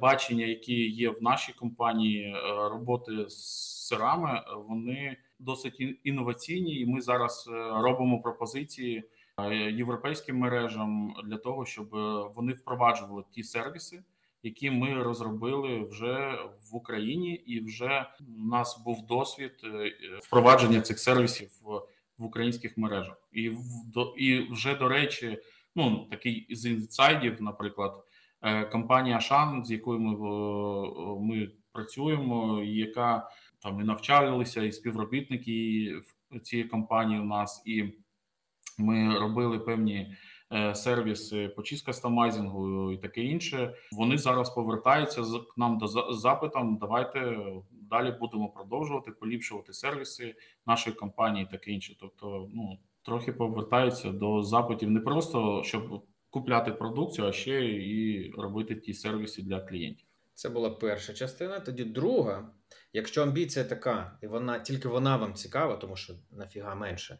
бачення, 0.00 0.46
які 0.46 0.88
є 0.88 1.10
в 1.10 1.22
нашій 1.22 1.52
компанії 1.52 2.34
роботи 2.70 3.28
з 3.28 3.86
сирами, 3.86 4.42
вони 4.68 5.16
досить 5.38 5.98
інноваційні, 6.04 6.80
і 6.80 6.86
ми 6.86 7.00
зараз 7.00 7.50
робимо 7.72 8.20
пропозиції 8.20 9.04
європейським 9.70 10.38
мережам 10.38 11.14
для 11.24 11.36
того, 11.36 11.66
щоб 11.66 11.88
вони 12.36 12.52
впроваджували 12.52 13.24
ті 13.30 13.42
сервіси. 13.42 14.02
Які 14.42 14.70
ми 14.70 15.02
розробили 15.02 15.84
вже 15.90 16.38
в 16.70 16.76
Україні, 16.76 17.34
і 17.34 17.60
вже 17.60 18.06
у 18.20 18.48
нас 18.48 18.82
був 18.84 19.06
досвід 19.06 19.52
впровадження 20.22 20.80
цих 20.80 20.98
сервісів 20.98 21.50
в 22.18 22.24
українських 22.24 22.78
мережах, 22.78 23.28
і 23.32 23.48
в 23.48 24.14
і 24.16 24.52
вже 24.52 24.74
до 24.74 24.88
речі, 24.88 25.38
ну 25.76 26.06
такий 26.10 26.46
з 26.50 26.66
інсайдів, 26.66 27.42
наприклад, 27.42 28.04
компанія 28.72 29.20
Шан, 29.20 29.64
з 29.64 29.70
якою 29.70 30.00
ми 30.00 30.16
ми 31.20 31.50
працюємо, 31.72 32.62
яка 32.62 33.30
там 33.62 33.80
і 33.80 33.84
навчалися, 33.84 34.62
і 34.62 34.72
співробітники 34.72 35.92
цієї 36.42 36.68
компанії 36.68 37.20
у 37.20 37.24
нас, 37.24 37.62
і 37.66 37.84
ми 38.78 39.18
робили 39.18 39.58
певні 39.58 40.16
е, 40.52 40.74
сервіси 40.74 41.48
по 41.48 41.62
чіскастомайзингу 41.62 42.92
і 42.92 42.96
таке 42.96 43.22
інше. 43.22 43.74
Вони 43.92 44.18
зараз 44.18 44.50
повертаються 44.50 45.22
к 45.22 45.54
нам 45.56 45.78
до 45.78 46.12
запитом. 46.14 46.78
Давайте 46.80 47.38
далі 47.70 48.14
будемо 48.20 48.48
продовжувати 48.48 49.10
поліпшувати 49.10 49.72
сервіси 49.72 50.34
нашої 50.66 50.96
компанії, 50.96 51.44
і 51.44 51.50
таке 51.50 51.70
інше. 51.70 51.96
Тобто, 52.00 52.48
ну 52.54 52.78
трохи 53.02 53.32
повертаються 53.32 54.10
до 54.10 54.42
запитів 54.42 54.90
не 54.90 55.00
просто 55.00 55.62
щоб 55.64 56.02
купляти 56.30 56.72
продукцію, 56.72 57.28
а 57.28 57.32
ще 57.32 57.64
і 57.64 58.30
робити 58.30 58.74
ті 58.74 58.94
сервіси 58.94 59.42
для 59.42 59.60
клієнтів. 59.60 60.06
Це 60.34 60.48
була 60.48 60.70
перша 60.70 61.12
частина. 61.12 61.60
Тоді 61.60 61.84
друга, 61.84 62.50
якщо 62.92 63.22
амбіція 63.22 63.64
така, 63.64 64.18
і 64.22 64.26
вона 64.26 64.58
тільки 64.58 64.88
вона 64.88 65.16
вам 65.16 65.34
цікава, 65.34 65.76
тому 65.76 65.96
що 65.96 66.14
нафіга 66.30 66.74
менше. 66.74 67.18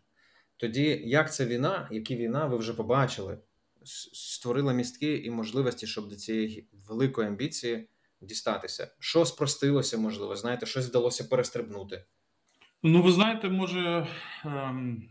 Тоді 0.57 1.03
як 1.05 1.35
ця 1.35 1.47
війна, 1.47 1.89
які 1.93 2.17
війна 2.17 2.47
ви 2.47 2.57
вже 2.57 2.75
побачили, 2.75 3.39
створила 4.13 4.73
містки 4.73 5.17
і 5.17 5.31
можливості, 5.31 5.87
щоб 5.87 6.09
до 6.09 6.17
цієї 6.17 6.69
великої 6.73 7.29
амбіції 7.29 7.89
дістатися? 8.21 8.95
Що 8.99 9.25
спростилося, 9.25 9.99
можливо, 9.99 10.37
знаєте, 10.37 10.67
щось 10.67 10.87
вдалося 10.89 11.25
перестрибнути? 11.25 12.05
Ну, 12.83 13.03
ви 13.03 13.13
знаєте, 13.13 13.49
може 13.49 14.07
ем, 14.45 15.09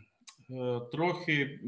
трохи 0.92 1.60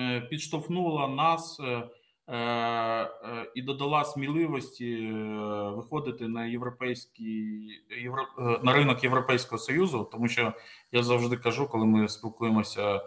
е, 0.00 0.20
підштовхнула 0.30 1.08
нас. 1.08 1.60
Е, 1.60 1.82
Е, 2.28 2.36
е, 2.36 3.08
і 3.54 3.62
додала 3.62 4.04
сміливості 4.04 4.92
е, 4.92 5.12
виходити 5.76 6.28
на 6.28 6.46
європейський 6.46 7.68
євро, 8.02 8.26
на 8.62 8.72
ринок 8.72 9.04
Європейського 9.04 9.58
союзу, 9.58 10.08
тому 10.12 10.28
що 10.28 10.52
я 10.92 11.02
завжди 11.02 11.36
кажу, 11.36 11.68
коли 11.68 11.86
ми 11.86 12.08
спілкуємося 12.08 13.00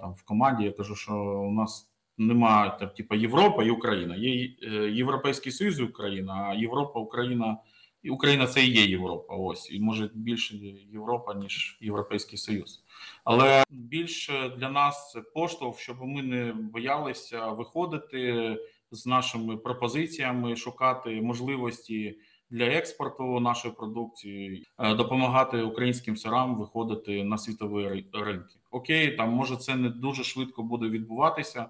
там 0.00 0.12
в 0.12 0.22
команді, 0.24 0.64
я 0.64 0.72
кажу, 0.72 0.94
що 0.94 1.14
у 1.48 1.52
нас 1.52 1.96
немає 2.18 2.76
там, 2.80 2.88
типу, 2.88 3.14
Європа 3.14 3.64
і 3.64 3.70
Україна. 3.70 4.16
Є 4.16 4.50
Європейський 4.90 5.52
Союз 5.52 5.80
і 5.80 5.82
Україна, 5.82 6.46
а 6.50 6.54
Європа, 6.54 7.00
Україна 7.00 7.56
і 8.02 8.10
Україна 8.10 8.46
це 8.46 8.64
і 8.64 8.70
є 8.70 8.84
Європа. 8.84 9.34
Ось 9.34 9.70
і 9.72 9.80
може 9.80 10.10
більше 10.14 10.56
Європа 10.92 11.34
ніж 11.34 11.78
Європейський 11.80 12.38
Союз. 12.38 12.84
Але 13.24 13.64
більше 13.70 14.48
для 14.58 14.70
нас 14.70 15.10
це 15.12 15.20
поштовх, 15.20 15.78
щоб 15.78 16.02
ми 16.02 16.22
не 16.22 16.52
боялися 16.52 17.46
виходити 17.46 18.56
з 18.90 19.06
нашими 19.06 19.56
пропозиціями, 19.56 20.56
шукати 20.56 21.22
можливості 21.22 22.18
для 22.50 22.64
експорту 22.64 23.40
нашої 23.40 23.74
продукції, 23.74 24.66
е, 24.78 24.94
допомагати 24.94 25.62
українським 25.62 26.16
сирам 26.16 26.56
виходити 26.56 27.24
на 27.24 27.38
світові 27.38 28.04
ринки. 28.12 28.54
Окей, 28.70 29.16
там 29.16 29.30
може 29.30 29.56
це 29.56 29.76
не 29.76 29.88
дуже 29.88 30.24
швидко 30.24 30.62
буде 30.62 30.88
відбуватися. 30.88 31.66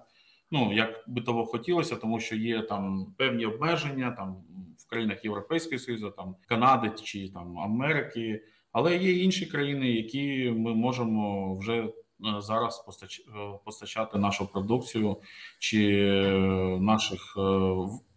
Ну 0.51 0.73
як 0.73 1.03
би 1.07 1.21
того 1.21 1.45
хотілося, 1.45 1.95
тому 1.95 2.19
що 2.19 2.35
є 2.35 2.61
там 2.61 3.13
певні 3.17 3.45
обмеження 3.45 4.11
там 4.11 4.35
країнах 4.93 5.25
Європейського 5.25 5.79
Союзу, 5.79 6.13
там 6.17 6.35
Канади 6.47 6.91
чи 7.03 7.29
там 7.29 7.59
Америки. 7.59 8.41
Але 8.71 8.97
є 8.97 9.23
інші 9.23 9.45
країни, 9.45 9.91
які 9.91 10.53
ми 10.57 10.73
можемо 10.73 11.55
вже 11.55 11.83
е, 11.83 11.91
зараз 12.39 12.85
е, 13.03 13.07
постачати 13.65 14.17
нашу 14.17 14.51
продукцію 14.51 15.17
чи 15.59 16.07
е, 16.07 16.39
наших 16.79 17.37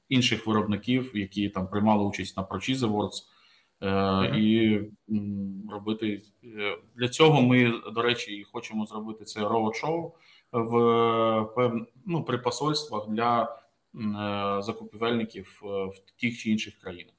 інших 0.09 0.47
виробників, 0.47 1.11
які 1.15 1.49
там 1.49 1.69
приймали 1.69 2.05
участь 2.05 2.37
на 2.37 2.43
Prochiz 2.43 2.77
Awards, 2.77 3.23
і 4.37 4.81
робити 5.71 6.23
для 6.97 7.09
цього. 7.09 7.43
Ми 7.43 7.73
до 7.95 8.03
речі 8.03 8.47
хочемо 8.53 8.87
зробити 8.87 9.25
це 9.25 9.41
роуд-шоу 9.41 10.13
в 10.53 11.87
ну, 12.07 12.25
при 12.25 12.39
посольствах 12.39 13.09
для 13.09 13.59
закупівельників 14.61 15.59
в 15.63 16.21
тих 16.21 16.39
чи 16.39 16.51
інших 16.51 16.79
країнах. 16.79 17.15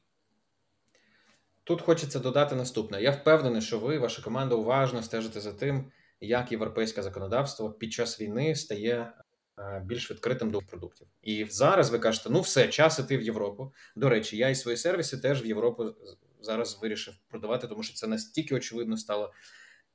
Тут 1.68 1.82
хочеться 1.82 2.20
додати 2.20 2.56
наступне. 2.56 3.02
Я 3.02 3.12
впевнений, 3.12 3.62
що 3.62 3.80
ви, 3.80 3.98
ваша 3.98 4.22
команда, 4.22 4.56
уважно 4.56 5.04
стежите 5.04 5.40
за 5.40 5.54
тим, 5.54 5.92
як 6.22 6.52
європейське 6.52 7.04
законодавство 7.04 7.72
під 7.72 7.94
час 7.94 8.22
війни 8.22 8.56
стає 8.56 9.14
е, 9.60 9.84
більш 9.86 10.12
відкритим 10.12 10.52
до 10.52 10.60
продуктів. 10.60 11.08
І 11.22 11.46
зараз 11.50 11.90
ви 11.90 12.00
кажете, 12.00 12.30
ну 12.30 12.42
все, 12.42 12.68
час 12.68 13.00
іти 13.00 13.18
в 13.18 13.22
Європу. 13.22 13.74
До 13.96 14.10
речі, 14.10 14.38
я 14.38 14.50
і 14.50 14.56
свої 14.56 14.78
сервіси 14.78 15.18
теж 15.18 15.44
в 15.44 15.46
Європу 15.46 15.96
зараз 16.42 16.80
вирішив 16.82 17.14
продавати, 17.28 17.68
тому 17.68 17.84
що 17.84 17.94
це 17.94 18.08
настільки 18.08 18.56
очевидно 18.56 18.98
стало. 18.98 19.34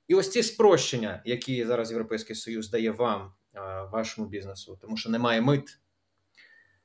І 0.08 0.14
ось 0.14 0.30
ці 0.30 0.42
спрощення, 0.42 1.22
які 1.24 1.64
зараз 1.64 1.90
Європейський 1.90 2.36
Союз 2.36 2.70
дає 2.70 2.90
вам, 2.90 3.32
е, 3.54 3.60
вашому 3.92 4.28
бізнесу, 4.28 4.78
тому 4.80 4.96
що 4.96 5.10
немає 5.10 5.40
мит. 5.40 5.78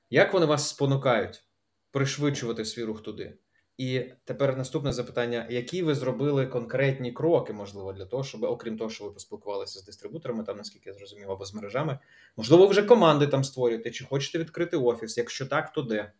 Як 0.09 0.33
вони 0.33 0.45
вас 0.45 0.69
спонукають 0.69 1.43
пришвидшувати 1.91 2.65
свій 2.65 2.83
рух 2.83 3.01
туди? 3.01 3.37
І 3.77 4.03
тепер 4.23 4.57
наступне 4.57 4.93
запитання: 4.93 5.47
які 5.49 5.83
ви 5.83 5.95
зробили 5.95 6.47
конкретні 6.47 7.11
кроки, 7.11 7.53
можливо, 7.53 7.93
для 7.93 8.05
того, 8.05 8.23
щоб, 8.23 8.43
окрім 8.43 8.77
того, 8.77 8.89
що 8.89 9.03
ви 9.03 9.11
поспілкувалися 9.11 9.79
з 9.79 9.85
дистрибуторами, 9.85 10.43
там 10.43 10.57
наскільки 10.57 10.89
я 10.89 10.95
зрозумів, 10.95 11.31
або 11.31 11.45
з 11.45 11.53
мережами, 11.53 11.99
можливо, 12.37 12.67
вже 12.67 12.83
команди 12.83 13.27
там 13.27 13.43
створюєте, 13.43 13.91
чи 13.91 14.05
хочете 14.05 14.39
відкрити 14.39 14.77
офіс? 14.77 15.17
Якщо 15.17 15.45
так, 15.45 15.73
то 15.73 15.81
де? 15.81 16.11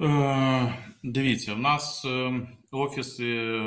Е, 0.00 0.78
Дивіться, 1.02 1.54
в 1.54 1.58
нас 1.58 2.04
е, 2.04 2.40
офіси 2.70 3.60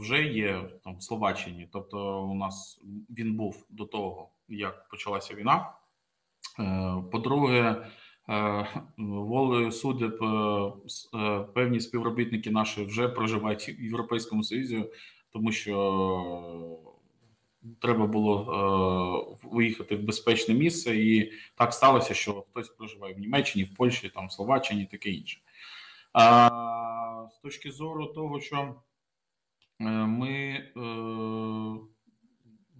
вже 0.00 0.22
є 0.22 0.70
там 0.84 0.96
в 0.96 1.02
Словаччині. 1.02 1.68
Тобто, 1.72 2.22
у 2.22 2.34
нас 2.34 2.80
він 3.10 3.36
був 3.36 3.66
до 3.70 3.84
того, 3.84 4.28
як 4.48 4.88
почалася 4.88 5.34
війна. 5.34 5.72
Е, 6.58 6.94
По-друге, 7.12 7.86
Е, 8.28 8.66
волею 8.98 9.72
судеб 9.72 10.22
е, 11.14 11.40
певні 11.54 11.80
співробітники 11.80 12.50
наші 12.50 12.84
вже 12.84 13.08
проживають 13.08 13.68
в 13.68 13.82
Європейському 13.82 14.44
Союзі, 14.44 14.84
тому 15.32 15.52
що 15.52 15.74
треба 17.80 18.06
було 18.06 19.38
виїхати 19.42 19.96
в 19.96 20.02
безпечне 20.02 20.54
місце, 20.54 20.96
і 20.96 21.32
так 21.56 21.74
сталося, 21.74 22.14
що 22.14 22.44
хтось 22.50 22.68
проживає 22.68 23.14
в 23.14 23.18
Німеччині, 23.18 23.64
в 23.64 23.74
Польщі, 23.76 24.08
там 24.08 24.26
в 24.26 24.32
Словаччині, 24.32 24.84
таке 24.90 25.10
інше. 25.10 25.38
А 26.12 27.28
з 27.32 27.38
точки 27.38 27.70
зору 27.70 28.06
того, 28.06 28.40
що 28.40 28.74
ми 29.78 30.64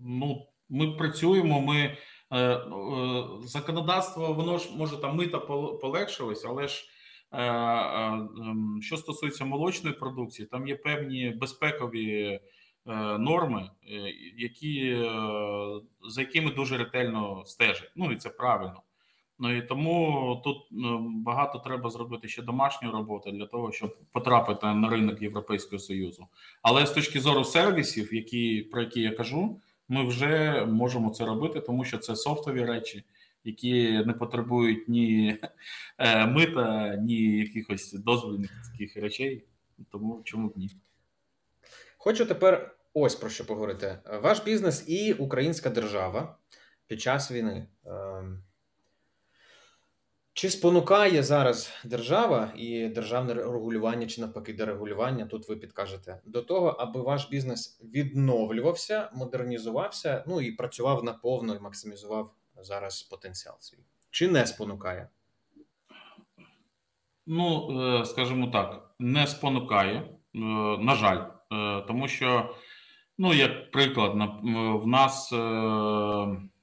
ну 0.01 0.47
ми 0.69 0.91
працюємо. 0.91 1.61
Ми 1.61 1.97
законодавство, 3.45 4.33
воно 4.33 4.59
ж 4.59 4.69
може 4.77 4.97
там 4.97 5.17
мита 5.17 5.39
полегшилось, 5.81 6.45
але 6.45 6.69
ж 6.69 6.85
ем, 7.33 8.79
що 8.83 8.97
стосується 8.97 9.45
молочної 9.45 9.97
продукції, 9.97 10.49
там 10.49 10.69
є 10.69 10.77
певні 10.77 11.31
безпекові 11.31 12.41
норми, 13.19 13.71
які 14.37 15.07
за 16.09 16.21
якими 16.21 16.51
дуже 16.51 16.77
ретельно 16.77 17.43
стежать. 17.47 17.93
Ну 17.97 18.13
і 18.13 18.17
це 18.17 18.31
правильно. 18.31 18.83
Ну 19.39 19.57
і 19.57 19.63
тому 19.63 20.41
тут 20.45 20.57
багато 21.25 21.59
треба 21.59 21.91
зробити 21.91 22.29
ще 22.29 22.43
домашньої 22.43 22.95
роботи 22.95 23.31
для 23.31 23.47
того, 23.47 23.73
щоб 23.73 23.97
потрапити 24.13 24.67
на 24.67 24.89
ринок 24.89 25.23
Європейського 25.23 25.79
союзу. 25.79 26.27
Але 26.63 26.87
з 26.87 26.91
точки 26.91 27.21
зору 27.21 27.45
сервісів, 27.45 28.15
які 28.15 28.63
про 28.73 28.81
які 28.83 29.01
я 29.01 29.11
кажу, 29.11 29.61
ми 29.89 30.07
вже 30.07 30.65
можемо 30.65 31.11
це 31.11 31.25
робити, 31.25 31.61
тому 31.61 31.85
що 31.85 31.99
це 31.99 32.17
софтові 32.17 32.65
речі, 32.65 33.05
які 33.45 34.05
не 34.07 34.13
потребують 34.13 34.89
ні 34.89 35.39
е, 35.99 36.27
мита, 36.27 36.97
ні 36.97 37.39
якихось 37.39 37.93
дозвольних 37.93 38.51
таких 38.73 38.97
речей. 38.97 39.45
Тому 39.91 40.21
чому 40.25 40.49
б 40.49 40.53
ні? 40.57 40.71
Хочу 41.99 42.27
тепер 42.27 42.77
ось 42.95 43.15
про 43.15 43.31
що 43.31 43.47
поговорити. 43.47 43.99
Ваш 44.23 44.45
бізнес 44.45 44.85
і 44.89 45.13
українська 45.13 45.71
держава 45.71 46.39
під 46.87 47.01
час 47.01 47.31
війни. 47.31 47.67
Ем, 47.87 48.43
чи 50.37 50.51
спонукає 50.51 51.23
зараз 51.23 51.71
держава 51.85 52.53
і 52.57 52.89
державне 52.89 53.35
регулювання, 53.35 54.07
чи 54.07 54.21
навпаки, 54.21 54.53
дерегулювання, 54.53 55.27
тут 55.27 55.49
ви 55.49 55.57
підкажете, 55.57 56.21
до 56.25 56.43
того, 56.43 56.69
аби 56.69 57.01
ваш 57.03 57.29
бізнес 57.29 57.81
відновлювався, 57.85 59.11
модернізувався, 59.15 60.25
ну 60.27 60.41
і 60.41 60.53
працював 60.53 61.05
наповно 61.05 61.55
і 61.55 61.61
максимізував 61.61 62.35
зараз 62.57 63.03
потенціал 63.03 63.57
свій? 63.61 63.79
Чи 64.11 64.29
не 64.29 64.47
спонукає? 64.47 65.09
Ну, 67.27 67.69
е, 68.01 68.05
скажімо 68.05 68.47
так, 68.47 68.95
не 68.99 69.27
спонукає, 69.27 69.95
е, 69.97 70.39
на 70.79 70.95
жаль, 70.95 71.25
е, 71.53 71.81
тому 71.81 72.09
що, 72.09 72.55
ну, 73.19 73.35
як 73.35 73.71
приклад, 73.71 74.13
в 74.83 74.87
нас 74.87 75.33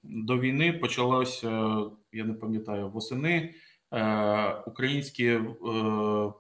до 0.04 0.40
війни 0.40 0.74
почалося, 0.74 1.78
я 2.12 2.24
не 2.24 2.34
пам'ятаю, 2.34 2.90
восени. 2.90 3.54
Е, 3.94 4.54
українські 4.66 5.26
е, 5.26 5.42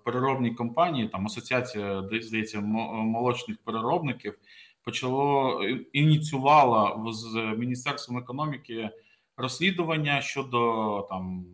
переробні 0.03 0.51
компанії, 0.51 1.07
там 1.07 1.25
асоціація 1.25 2.03
здається, 2.21 2.61
молочних 2.61 3.57
переробників 3.63 4.37
почало 4.83 5.59
ініціювала 5.93 7.11
з 7.11 7.35
міністерством 7.57 8.17
економіки 8.17 8.89
розслідування 9.37 10.21
щодо 10.21 11.07
там 11.09 11.45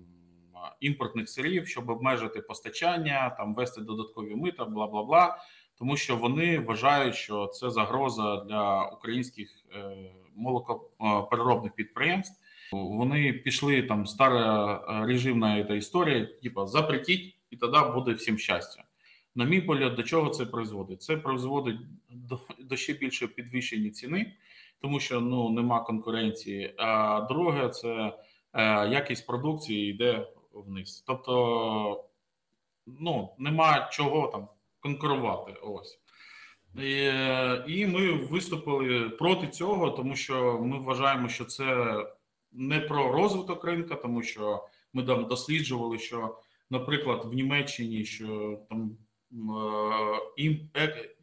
імпортних 0.80 1.30
сирів, 1.30 1.68
щоб 1.68 1.90
обмежити 1.90 2.42
постачання, 2.42 3.30
там 3.30 3.54
вести 3.54 3.82
додаткові 3.82 4.36
мита, 4.36 4.66
бла 4.66 4.88
бла 4.88 5.04
бла. 5.04 5.38
Тому 5.76 5.98
що 5.98 6.16
вони 6.18 6.60
вважають, 6.60 7.16
що 7.16 7.48
це 7.48 7.70
загроза 7.70 8.36
для 8.38 8.86
українських 8.86 9.50
е, 9.76 10.12
молокопереробних 10.36 11.74
підприємств. 11.74 12.42
Вони 12.72 13.34
пішли 13.34 13.84
там 13.84 14.08
стара 14.08 14.74
е, 14.76 15.06
режимна 15.06 15.64
ця 15.64 15.76
історія, 15.76 16.26
типа 16.26 16.68
запретіть, 16.68 17.36
і 17.50 17.58
тоді 17.58 17.78
буде 17.94 18.12
всім 18.14 18.38
щастя. 18.38 18.84
На 19.36 19.46
мій 19.46 19.62
погляд, 19.62 19.96
до 19.96 20.04
чого 20.04 20.30
це 20.30 20.46
призводить? 20.46 21.02
Це 21.02 21.18
призводить 21.18 21.78
до, 22.10 22.40
до 22.60 22.78
ще 22.78 22.94
більшої 22.94 23.32
підвищення 23.32 23.90
ціни, 23.90 24.34
тому 24.82 25.00
що 25.00 25.22
ну 25.22 25.50
нема 25.50 25.80
конкуренції. 25.80 26.74
А 26.78 27.22
друге, 27.22 27.70
це 27.70 28.14
е, 28.54 28.90
якість 28.90 29.28
продукції 29.28 29.90
йде 29.90 30.28
вниз. 30.54 31.04
Тобто, 31.08 32.06
ну 32.88 33.30
нема 33.38 33.90
чого 33.92 34.28
там 34.28 34.48
конкурувати. 34.80 35.52
Ось. 35.52 35.99
І, 36.76 36.94
е, 36.94 37.88
ми 37.88 38.12
виступили 38.12 39.10
проти 39.10 39.48
цього, 39.48 39.90
тому 39.90 40.16
що 40.16 40.60
ми 40.62 40.80
вважаємо, 40.80 41.30
що 41.30 41.46
це 41.46 41.96
не 42.52 42.80
про 42.80 43.12
розвиток 43.12 43.66
ринка, 43.66 43.96
тому 43.96 44.24
що 44.24 44.68
ми 44.94 45.04
там 45.04 45.26
досліджували, 45.26 46.00
що, 46.00 46.38
наприклад, 46.70 47.22
в 47.26 47.34
Німеччині 47.34 48.06
що 48.06 48.60
там 48.70 48.98
ім, 50.38 50.70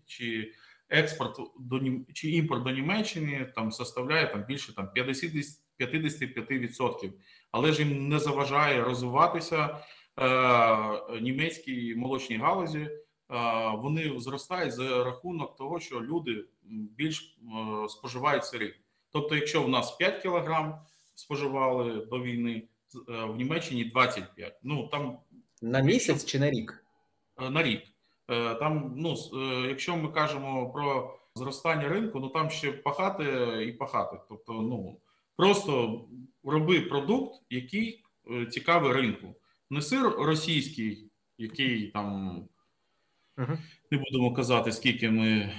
чи 0.07 0.53
експорт 0.89 1.37
до 1.59 1.81
чи 2.13 2.31
імпорт 2.31 2.63
до 2.63 2.71
Німеччини 2.71 3.53
там 3.55 3.73
составляє 3.73 4.27
там 4.27 4.45
більше 4.45 4.75
там 4.75 4.93
50, 4.93 5.33
55%. 5.81 7.13
але 7.53 7.73
ж 7.73 7.83
їм 7.83 8.09
не 8.09 8.19
заважає 8.19 8.85
розвиватися 8.85 9.79
е, 10.19 11.21
німецькій 11.21 11.95
молочній 11.97 12.37
галузі. 12.37 12.89
Вони 13.75 14.21
зростають 14.21 14.73
за 14.73 15.05
рахунок 15.05 15.57
того, 15.57 15.81
що 15.81 16.01
люди 16.01 16.45
більш 16.71 17.39
е, 17.85 17.89
споживають 17.89 18.45
сирів. 18.45 18.75
Тобто, 19.11 19.35
якщо 19.35 19.63
в 19.63 19.69
нас 19.69 19.91
5 19.91 20.23
кілограм 20.23 20.81
споживали 21.15 22.07
до 22.07 22.23
війни 22.23 22.63
е, 23.09 23.25
в 23.25 23.37
Німеччині 23.37 23.85
25. 23.85 24.61
Ну 24.63 24.89
там 24.89 25.19
на 25.63 25.81
місяць 25.81 26.25
чи 26.25 26.39
на 26.39 26.51
рік? 26.51 26.85
Е, 27.41 27.51
на 27.51 27.63
рік. 27.63 27.83
Там, 28.59 28.95
ну 28.97 29.17
якщо 29.69 29.97
ми 29.97 30.09
кажемо 30.09 30.71
про 30.71 31.19
зростання 31.35 31.89
ринку, 31.89 32.21
ну 32.21 32.29
там 32.29 32.51
ще 32.51 32.73
пахати 32.73 33.25
і 33.69 33.73
пахати. 33.73 34.17
Тобто, 34.29 34.53
ну 34.53 35.01
просто 35.37 36.01
роби 36.45 36.81
продукт, 36.81 37.43
який 37.51 38.05
цікавий 38.51 38.93
ринку. 38.93 39.35
Не 39.71 39.83
сир 39.83 40.11
російський, 40.11 41.11
який 41.39 41.91
там 41.91 42.43
uh 43.39 43.59
не 43.91 43.99
будемо 43.99 44.35
казати, 44.35 44.73
скільки 44.73 45.11
ми 45.11 45.53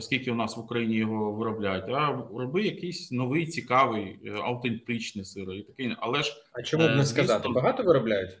скільки 0.00 0.30
у 0.30 0.34
нас 0.34 0.56
в 0.56 0.60
Україні 0.60 0.96
його 0.96 1.32
виробляють, 1.32 1.84
а 1.88 2.22
роби 2.34 2.62
якийсь 2.62 3.12
новий, 3.12 3.46
цікавий, 3.46 4.20
е, 4.24 4.32
автентичний 4.32 5.24
сир 5.24 5.52
і 5.52 5.62
такий. 5.62 5.96
Але 5.98 6.22
ж 6.22 6.32
а 6.52 6.62
чому 6.62 6.84
б 6.84 6.90
не 6.90 7.04
звісно, 7.04 7.24
сказати? 7.24 7.48
Багато 7.48 7.82
виробляють 7.82 8.38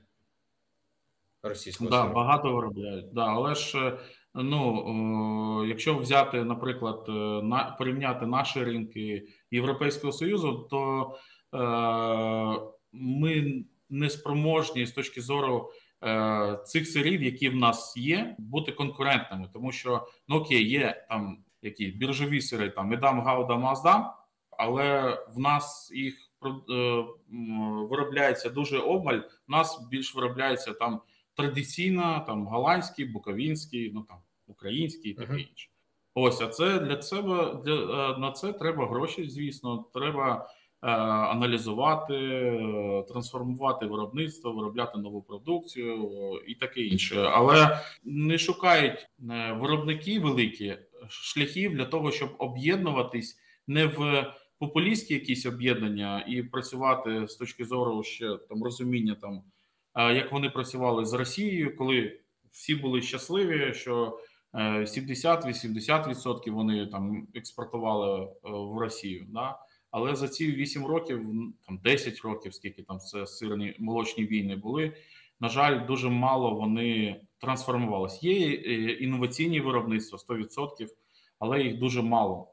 російського 1.42 1.90
да, 1.90 2.02
сиру? 2.02 2.14
багато 2.14 2.52
виробляють. 2.52 3.12
Да, 3.12 3.26
але 3.26 3.54
ж 3.54 3.78
е, 3.78 3.98
ну 4.34 5.64
якщо 5.68 5.94
взяти, 5.94 6.44
наприклад, 6.44 7.04
е, 7.08 7.12
на 7.42 7.76
порівняти 7.78 8.26
наші 8.26 8.64
ринки 8.64 9.28
Європейського 9.50 10.12
союзу, 10.12 10.68
то 10.70 11.14
е, 11.54 12.60
ми 12.92 13.64
не 13.90 14.10
спроможні 14.10 14.86
з 14.86 14.92
точки 14.92 15.20
зору. 15.20 15.72
Е, 16.04 16.58
цих 16.64 16.88
сирів, 16.88 17.22
які 17.22 17.48
в 17.48 17.56
нас 17.56 17.96
є, 17.96 18.36
бути 18.38 18.72
конкурентними, 18.72 19.48
тому 19.52 19.72
що 19.72 20.06
ну 20.28 20.36
окей, 20.36 20.68
є 20.68 21.06
там 21.08 21.44
які 21.62 21.86
біржові 21.86 22.40
сири, 22.40 22.70
там 22.70 22.88
Медам, 22.88 23.20
Гауда, 23.20 23.56
Маздам, 23.56 24.10
але 24.50 25.18
в 25.34 25.38
нас 25.38 25.92
їх 25.94 26.30
е, 26.44 27.04
виробляється 27.90 28.50
дуже 28.50 28.78
обмаль. 28.78 29.18
У 29.48 29.52
нас 29.52 29.88
більш 29.90 30.14
виробляється 30.14 30.72
там 30.72 31.00
традиційно, 31.34 32.24
там 32.26 32.46
голландський, 32.46 33.04
буковінський, 33.04 33.90
ну 33.94 34.02
там 34.02 34.18
український 34.46 35.10
і 35.10 35.14
таке 35.14 35.32
інше. 35.32 35.68
Ось, 36.14 36.40
а 36.40 36.46
це 36.46 36.78
для 36.78 37.02
себе 37.02 37.60
для 37.64 37.74
е, 37.74 38.18
на 38.18 38.32
це 38.32 38.52
треба 38.52 38.86
гроші. 38.86 39.28
Звісно, 39.28 39.84
треба 39.94 40.50
аналізувати, 40.80 42.14
е, 42.14 43.04
трансформувати 43.08 43.86
виробництво, 43.86 44.52
виробляти 44.52 44.98
нову 44.98 45.22
продукцію 45.22 46.08
і 46.46 46.54
таке 46.54 46.80
інше, 46.80 47.22
але 47.22 47.80
не 48.04 48.38
шукають 48.38 49.08
е, 49.30 49.52
виробники 49.60 50.20
великі 50.20 50.78
шляхів 51.08 51.74
для 51.74 51.84
того, 51.84 52.10
щоб 52.10 52.34
об'єднуватись 52.38 53.38
не 53.66 53.86
в 53.86 54.26
популістські 54.58 55.14
якісь 55.14 55.46
об'єднання 55.46 56.24
і 56.28 56.42
працювати 56.42 57.28
з 57.28 57.34
точки 57.34 57.64
зору 57.64 58.02
ще 58.02 58.36
там 58.48 58.64
розуміння, 58.64 59.16
там 59.20 59.42
як 60.14 60.32
вони 60.32 60.50
працювали 60.50 61.04
з 61.04 61.12
Росією, 61.12 61.76
коли 61.76 62.20
всі 62.50 62.74
були 62.74 63.02
щасливі, 63.02 63.74
що 63.74 64.18
70-80% 64.54 66.50
вони 66.50 66.86
там 66.86 67.28
експортували 67.34 68.28
в 68.42 68.78
Росію. 68.78 69.26
Да? 69.28 69.58
Але 69.90 70.16
за 70.16 70.28
ці 70.28 70.52
8 70.52 70.86
років, 70.86 71.26
там 71.66 71.78
10 71.78 72.20
років, 72.20 72.54
скільки 72.54 72.82
там 72.82 72.98
це 72.98 73.26
сирні 73.26 73.76
молочні 73.78 74.26
війни 74.26 74.56
були. 74.56 74.92
На 75.40 75.48
жаль, 75.48 75.86
дуже 75.86 76.08
мало 76.08 76.54
вони 76.54 77.20
трансформувалися. 77.38 78.18
Є 78.22 78.48
е, 78.48 78.92
інноваційні 78.92 79.60
виробництва 79.60 80.18
100%, 80.36 80.86
але 81.38 81.62
їх 81.62 81.78
дуже 81.78 82.02
мало 82.02 82.48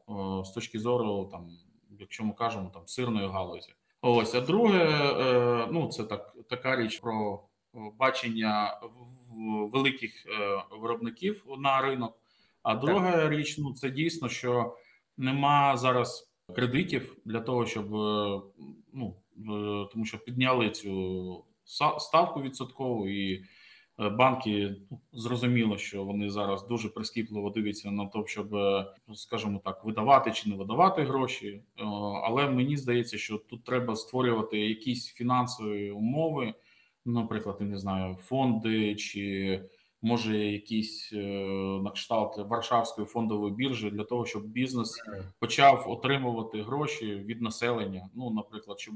з 0.45 0.51
точки 0.51 0.79
зору, 0.79 1.29
там, 1.31 1.49
якщо 1.99 2.23
ми 2.23 2.33
кажемо 2.33 2.71
там 2.73 2.81
сирної 2.85 3.27
галузі. 3.27 3.73
Ось 4.01 4.35
а 4.35 4.41
друге, 4.41 4.83
е, 4.85 5.67
ну 5.71 5.87
це 5.87 6.03
так 6.03 6.35
така 6.49 6.75
річ 6.75 6.99
про 6.99 7.43
бачення 7.73 8.79
великих 9.71 10.25
е, 10.25 10.63
виробників 10.79 11.43
на 11.57 11.81
ринок. 11.81 12.17
А 12.63 12.75
друга 12.75 13.29
річ, 13.29 13.57
ну 13.57 13.73
це 13.73 13.89
дійсно, 13.89 14.29
що 14.29 14.77
нема 15.17 15.77
зараз 15.77 16.26
кредитів 16.55 17.17
для 17.25 17.39
того, 17.39 17.65
щоб 17.65 17.89
ну 18.93 19.15
тому, 19.93 20.05
що 20.05 20.17
підняли 20.17 20.69
цю 20.69 21.43
ставку 21.99 22.41
відсоткову 22.41 23.07
і. 23.09 23.43
Банки 23.99 24.75
ну, 24.91 24.99
зрозуміло, 25.13 25.77
що 25.77 26.03
вони 26.03 26.29
зараз 26.29 26.67
дуже 26.67 26.89
прискіпливо 26.89 27.49
дивляться 27.49 27.91
на 27.91 28.05
те, 28.05 28.23
щоб, 28.25 28.55
скажімо 29.13 29.61
так, 29.65 29.85
видавати 29.85 30.31
чи 30.31 30.49
не 30.49 30.55
видавати 30.55 31.01
гроші. 31.01 31.61
Але 32.23 32.49
мені 32.49 32.77
здається, 32.77 33.17
що 33.17 33.37
тут 33.37 33.63
треба 33.63 33.95
створювати 33.95 34.59
якісь 34.59 35.07
фінансові 35.13 35.91
умови, 35.91 36.53
наприклад, 37.05 37.57
я 37.59 37.65
не 37.65 37.77
знаю, 37.77 38.15
фонди 38.15 38.95
чи 38.95 39.61
може 40.01 40.37
якісь 40.37 41.09
е, 41.13 41.17
на 41.83 41.91
кшталт 41.91 42.37
Варшавської 42.49 43.07
фондової 43.07 43.53
біржі 43.53 43.89
для 43.89 44.03
того, 44.03 44.25
щоб 44.25 44.47
бізнес 44.47 45.01
почав 45.39 45.85
отримувати 45.87 46.61
гроші 46.61 47.15
від 47.15 47.41
населення. 47.41 48.09
Ну, 48.15 48.29
наприклад, 48.29 48.79
щоб 48.79 48.95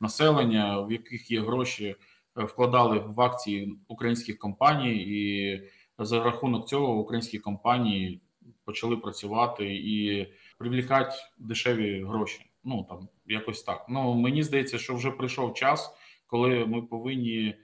населення, 0.00 0.80
в 0.80 0.92
яких 0.92 1.30
є 1.30 1.40
гроші, 1.40 1.96
е, 2.38 2.44
вкладали 2.44 2.98
в 2.98 3.20
акції 3.20 3.78
українських 3.88 4.38
компаній, 4.38 4.96
і 4.96 5.62
за 5.98 6.24
рахунок 6.24 6.68
цього 6.68 6.94
українські 6.94 7.38
компанії 7.38 8.20
почали 8.64 8.96
працювати 8.96 9.74
і 9.74 10.26
привлікати 10.58 11.14
дешеві 11.38 12.04
гроші. 12.04 12.40
Ну 12.64 12.86
там 12.88 13.08
якось 13.26 13.62
так. 13.62 13.86
Ну 13.88 14.14
мені 14.14 14.42
здається, 14.42 14.78
що 14.78 14.94
вже 14.94 15.10
прийшов 15.10 15.54
час, 15.54 15.94
коли 16.26 16.66
ми 16.66 16.82
повинні. 16.82 17.54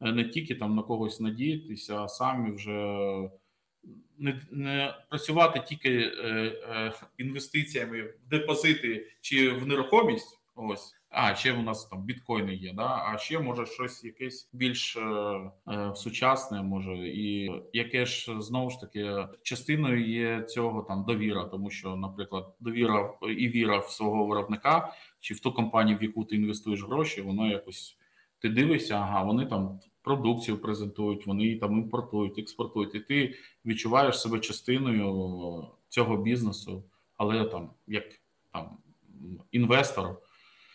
Е, 0.00 0.12
не 0.12 0.24
тільки 0.24 0.54
там 0.54 0.74
на 0.74 0.82
когось 0.82 1.20
надіятися, 1.20 2.02
а 2.02 2.08
самі 2.08 2.50
вже 2.50 2.70
не 4.18 4.40
не 4.50 4.94
працювати 5.10 5.62
тільки 5.68 5.90
е, 5.90 6.12
е, 6.68 6.92
інвестиціями 7.18 8.02
в 8.02 8.28
депозити 8.28 9.06
чи 9.20 9.50
в 9.50 9.66
нерухомість. 9.66 10.42
Ось. 10.54 10.94
А 11.08 11.34
ще 11.34 11.52
у 11.52 11.62
нас 11.62 11.84
там 11.84 12.02
біткоїни 12.02 12.54
є, 12.54 12.72
да 12.72 13.12
а 13.12 13.18
ще 13.18 13.38
може 13.38 13.66
щось 13.66 14.04
якесь 14.04 14.50
більш 14.52 14.96
е, 14.96 15.00
е, 15.68 15.92
сучасне, 15.94 16.62
може, 16.62 16.96
і 16.96 17.50
яке 17.72 18.06
ж 18.06 18.40
знову 18.40 18.70
ж 18.70 18.80
таки 18.80 19.26
частиною 19.42 20.06
є 20.06 20.42
цього 20.42 20.82
там 20.82 21.04
довіра, 21.04 21.44
тому 21.44 21.70
що, 21.70 21.96
наприклад, 21.96 22.54
довіра 22.60 23.14
і 23.22 23.48
віра 23.48 23.78
в 23.78 23.90
свого 23.90 24.26
виробника 24.26 24.92
чи 25.20 25.34
в 25.34 25.40
ту 25.40 25.52
компанію, 25.52 25.98
в 25.98 26.02
яку 26.02 26.24
ти 26.24 26.36
інвестуєш 26.36 26.82
гроші, 26.82 27.22
воно 27.22 27.50
якось 27.50 27.96
ти 28.38 28.48
дивишся, 28.48 28.94
ага, 28.94 29.22
вони 29.22 29.46
там 29.46 29.80
продукцію 30.02 30.58
презентують, 30.58 31.26
вони 31.26 31.58
там 31.58 31.72
імпортують, 31.72 32.38
експортують, 32.38 32.94
і 32.94 33.00
ти 33.00 33.34
відчуваєш 33.66 34.20
себе 34.20 34.40
частиною 34.40 35.66
цього 35.88 36.16
бізнесу, 36.16 36.84
але 37.16 37.44
там 37.44 37.70
як 37.86 38.04
там 38.52 38.76
інвестор, 39.52 40.08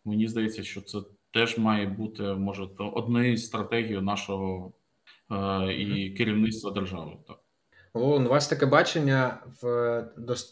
мені 0.06 0.28
здається, 0.28 0.64
що 0.64 0.82
це 0.82 1.00
теж 1.34 1.58
має 1.58 1.86
бути 1.86 2.24
може 2.24 2.68
однією 2.78 3.38
з 3.38 3.46
стратегій 3.46 4.02
нашого 4.02 4.74
е, 5.32 5.74
і 5.74 6.10
керівництва 6.10 6.72
держави. 6.72 7.12
Так. 7.28 7.38
О, 7.94 8.20
у 8.20 8.28
вас 8.28 8.48
таке 8.48 8.66
бачення 8.66 9.44
в 9.62 10.04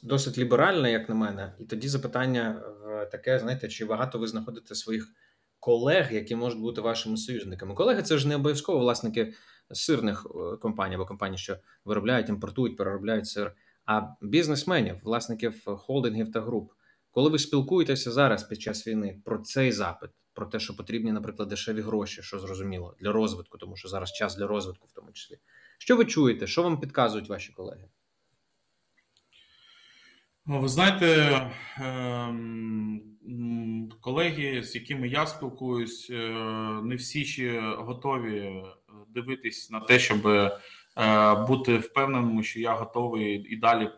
досить 0.03 0.37
ліберальне, 0.37 0.91
як 0.91 1.09
на 1.09 1.15
мене, 1.15 1.53
і 1.59 1.63
тоді 1.63 1.87
запитання 1.87 2.61
в 2.83 3.05
таке: 3.05 3.39
знаєте, 3.39 3.67
чи 3.67 3.85
багато 3.85 4.19
ви 4.19 4.27
знаходите 4.27 4.75
своїх 4.75 5.13
колег, 5.59 6.13
які 6.13 6.35
можуть 6.35 6.59
бути 6.59 6.81
вашими 6.81 7.17
союзниками. 7.17 7.75
Колеги, 7.75 8.01
це 8.01 8.17
ж 8.17 8.27
не 8.27 8.35
обов'язково 8.35 8.79
власники 8.79 9.33
сирних 9.71 10.27
е, 10.29 10.57
компаній 10.57 10.95
або 10.95 11.05
компаній, 11.05 11.37
що 11.37 11.57
виробляють, 11.85 12.29
імпортують, 12.29 12.77
переробляють 12.77 13.27
сир, 13.27 13.55
а 13.85 14.01
бізнесменів, 14.21 14.95
власників 15.03 15.65
холдингів 15.65 16.31
та 16.31 16.41
груп. 16.41 16.71
Коли 17.11 17.29
ви 17.29 17.39
спілкуєтеся 17.39 18.11
зараз 18.11 18.43
під 18.43 18.61
час 18.61 18.87
війни 18.87 19.21
про 19.25 19.37
цей 19.37 19.71
запит, 19.71 20.09
про 20.33 20.45
те, 20.45 20.59
що 20.59 20.75
потрібні, 20.75 21.11
наприклад, 21.11 21.49
дешеві 21.49 21.81
гроші, 21.81 22.21
що 22.21 22.39
зрозуміло, 22.39 22.95
для 22.99 23.11
розвитку, 23.11 23.57
тому 23.57 23.75
що 23.75 23.87
зараз 23.87 24.11
час 24.11 24.35
для 24.35 24.47
розвитку, 24.47 24.87
в 24.87 24.91
тому 24.91 25.11
числі. 25.11 25.37
Що 25.77 25.97
ви 25.97 26.05
чуєте? 26.05 26.47
Що 26.47 26.63
вам 26.63 26.79
підказують 26.79 27.29
ваші 27.29 27.53
колеги? 27.53 27.85
Ну, 30.45 30.61
ви 30.61 30.67
знаєте, 30.67 31.51
ем, 31.77 33.01
колеги, 34.01 34.63
з 34.63 34.75
якими 34.75 35.07
я 35.07 35.27
спілкуюсь, 35.27 36.09
е, 36.09 36.29
не 36.83 36.95
всі 36.95 37.25
ще 37.25 37.61
готові 37.61 38.63
дивитись 39.07 39.71
на 39.71 39.79
те, 39.79 39.99
щоб 39.99 40.27
е, 40.27 40.51
бути 41.47 41.77
впевненими, 41.77 42.43
що 42.43 42.59
я 42.59 42.73
готовий 42.73 43.53
і 43.53 43.57
далі 43.57 43.83
е, 43.85 43.91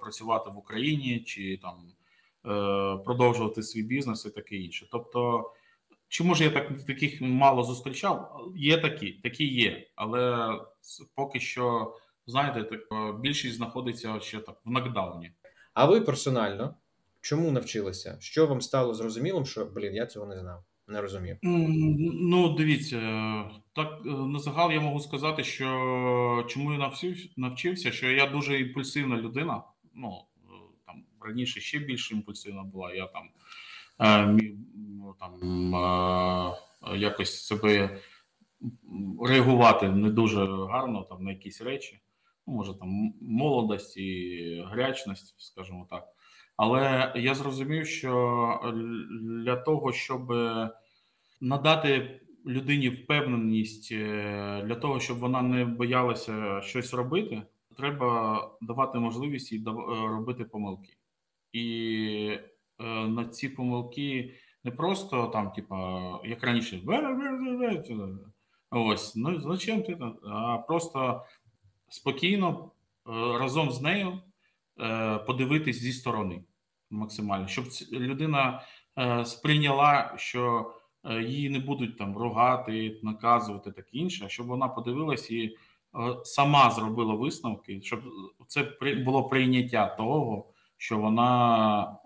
працювати 0.00 0.50
в 0.50 0.58
Україні 0.58 1.20
чи 1.20 1.56
там 1.62 1.74
продовжувати 3.04 3.62
свій 3.62 3.82
бізнес 3.82 4.26
і 4.26 4.30
таке 4.30 4.56
інше. 4.56 4.86
Тобто, 4.92 5.50
чи 6.08 6.24
може 6.24 6.44
я 6.44 6.50
так 6.50 6.84
таких 6.86 7.20
мало 7.20 7.62
зустрічав? 7.62 8.46
Є 8.56 8.78
такі, 8.78 9.12
такі 9.12 9.44
є, 9.44 9.88
але 9.94 10.50
поки 11.14 11.40
що 11.40 11.94
знаєте, 12.26 12.62
так 12.62 13.14
більшість 13.20 13.56
знаходиться 13.56 14.20
ще 14.20 14.38
так 14.38 14.56
в 14.64 14.70
нокдауні. 14.70 15.32
А 15.74 15.84
ви 15.84 16.00
персонально 16.00 16.74
чому 17.24 17.52
навчилися? 17.52 18.16
Що 18.20 18.46
вам 18.46 18.60
стало 18.60 18.94
зрозумілим, 18.94 19.46
що 19.46 19.64
блін, 19.64 19.94
я 19.94 20.06
цього 20.06 20.26
не 20.26 20.40
знав, 20.40 20.64
не 20.88 21.00
розумів? 21.00 21.36
Ну, 21.42 22.54
дивіться, 22.54 22.96
так 23.74 24.00
е, 24.06 24.08
на 24.08 24.38
загал 24.38 24.72
я 24.72 24.80
можу 24.80 25.04
сказати, 25.04 25.44
що 25.44 26.46
чому 26.48 26.72
я 26.72 26.92
навчився, 27.36 27.92
що 27.92 28.10
я 28.10 28.26
дуже 28.26 28.60
імпульсивна 28.60 29.16
людина. 29.16 29.62
Ну 29.94 30.24
там 30.86 31.04
раніше 31.20 31.60
ще 31.60 31.78
більш 31.78 32.12
імпульсивна 32.12 32.62
була. 32.62 32.94
Я 32.94 33.06
там 33.06 33.28
е, 34.00 34.40
там 35.20 35.74
е, 35.74 36.98
якось 36.98 37.46
себе 37.46 37.98
реагувати 39.22 39.88
не 39.88 40.10
дуже 40.10 40.46
гарно 40.46 41.02
там 41.02 41.24
на 41.24 41.30
якісь 41.32 41.60
речі 41.60 42.00
ну, 42.46 42.54
може 42.54 42.74
там 42.74 43.14
молодость 43.20 43.96
і 43.96 44.64
гарячність, 44.66 45.34
скажімо 45.38 45.86
так. 45.90 46.08
Але 46.56 47.12
я 47.16 47.34
зрозумів, 47.34 47.86
що 47.86 48.74
для 49.22 49.56
того, 49.56 49.92
щоб 49.92 50.32
надати 51.40 52.20
людині 52.46 52.88
впевненість, 52.88 53.92
е, 53.92 54.62
для 54.66 54.74
того, 54.74 55.00
щоб 55.00 55.18
вона 55.18 55.42
не 55.42 55.64
боялася 55.64 56.60
щось 56.62 56.94
робити, 56.94 57.42
треба 57.76 58.50
давати 58.60 58.98
можливість 58.98 59.52
їй 59.52 59.64
робити 60.08 60.44
помилки. 60.44 60.96
І 61.52 62.38
е, 62.78 62.84
на 63.08 63.24
ці 63.24 63.48
помилки 63.48 64.34
не 64.64 64.70
просто 64.70 65.26
там, 65.26 65.50
типа, 65.50 66.00
як 66.24 66.44
раніше, 66.44 66.80
ось, 68.70 69.16
ну 69.16 69.40
зачем 69.40 69.82
ти, 69.82 69.98
а 70.30 70.58
просто 70.58 71.24
спокійно 71.88 72.70
е, 73.06 73.10
разом 73.38 73.70
з 73.70 73.80
нею 73.80 74.08
е, 74.08 74.20
подивитись 75.26 75.76
зі 75.76 75.92
сторони 75.92 76.44
максимально, 76.90 77.48
щоб 77.48 77.64
людина 77.92 78.62
е, 78.98 79.24
сприйняла, 79.24 80.14
що 80.16 80.74
її 81.20 81.50
не 81.50 81.58
будуть 81.58 81.98
там 81.98 82.16
ругати, 82.16 83.00
наказувати 83.02 83.72
так 83.72 83.86
інше, 83.92 84.28
щоб 84.28 84.46
вона 84.46 84.68
подивилась 84.68 85.30
і 85.30 85.56
сама 86.24 86.70
зробила 86.70 87.14
висновки, 87.14 87.82
щоб 87.82 88.02
це 88.46 88.72
було 89.04 89.28
прийняття 89.28 89.86
того, 89.86 90.52
що 90.76 90.98
вона 90.98 91.96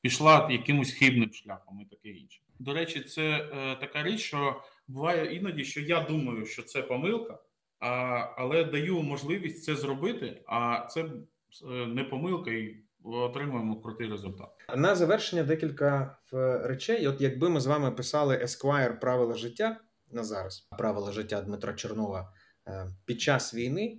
пішла 0.00 0.48
якимось 0.50 0.92
хибним 0.92 1.32
шляхом 1.32 1.80
і 1.80 1.84
таке 1.84 2.08
інше. 2.08 2.40
До 2.58 2.74
речі, 2.74 3.00
це 3.00 3.38
така 3.80 4.02
річ, 4.02 4.20
що 4.20 4.62
буває 4.88 5.36
іноді, 5.36 5.64
що 5.64 5.80
я 5.80 6.00
думаю, 6.00 6.46
що 6.46 6.62
це 6.62 6.82
помилка 6.82 7.38
а, 7.80 7.88
але 8.36 8.64
даю 8.64 9.02
можливість 9.02 9.64
це 9.64 9.76
зробити. 9.76 10.42
А 10.46 10.86
це 10.90 11.04
е, 11.04 11.10
не 11.88 12.04
помилка, 12.04 12.50
і 12.50 12.76
отримуємо 13.04 13.80
крутий 13.80 14.10
результат. 14.10 14.48
На 14.76 14.94
завершення 14.94 15.42
декілька 15.42 16.18
е, 16.32 16.58
речей. 16.58 17.08
От 17.08 17.20
якби 17.20 17.48
ми 17.48 17.60
з 17.60 17.66
вами 17.66 17.90
писали 17.90 18.36
Esquire 18.36 19.00
правила 19.00 19.34
життя 19.34 19.80
на 20.10 20.24
зараз, 20.24 20.68
правила 20.78 21.12
життя 21.12 21.40
Дмитра 21.40 21.74
Чернова 21.74 22.32
е, 22.66 22.86
під 23.04 23.20
час 23.20 23.54
війни, 23.54 23.98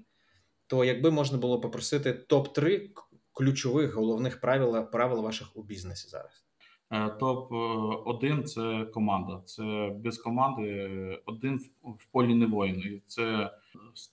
то 0.67 0.85
якби 0.85 1.11
можна 1.11 1.37
було 1.37 1.61
попросити 1.61 2.13
топ 2.13 2.53
3 2.53 2.89
ключових 3.33 3.93
головних 3.93 4.41
правил 4.41 4.91
правил 4.91 5.23
ваших 5.23 5.57
у 5.57 5.63
бізнесі 5.63 6.09
зараз. 6.09 6.45
Е, 6.91 7.09
топ 7.09 7.51
1 7.51 8.43
це 8.43 8.85
команда. 8.93 9.41
Це 9.45 9.91
без 9.95 10.17
команди 10.17 10.89
один 11.25 11.59
в 11.83 12.11
полі 12.11 12.35
не 12.35 12.45
воїн, 12.45 12.79
і 12.79 13.01
це 13.07 13.51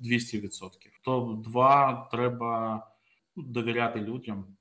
200%. 0.01 0.70
Топ 1.05 1.43
2 1.43 2.09
треба 2.11 2.82
довіряти 3.37 4.01
людям. 4.01 4.57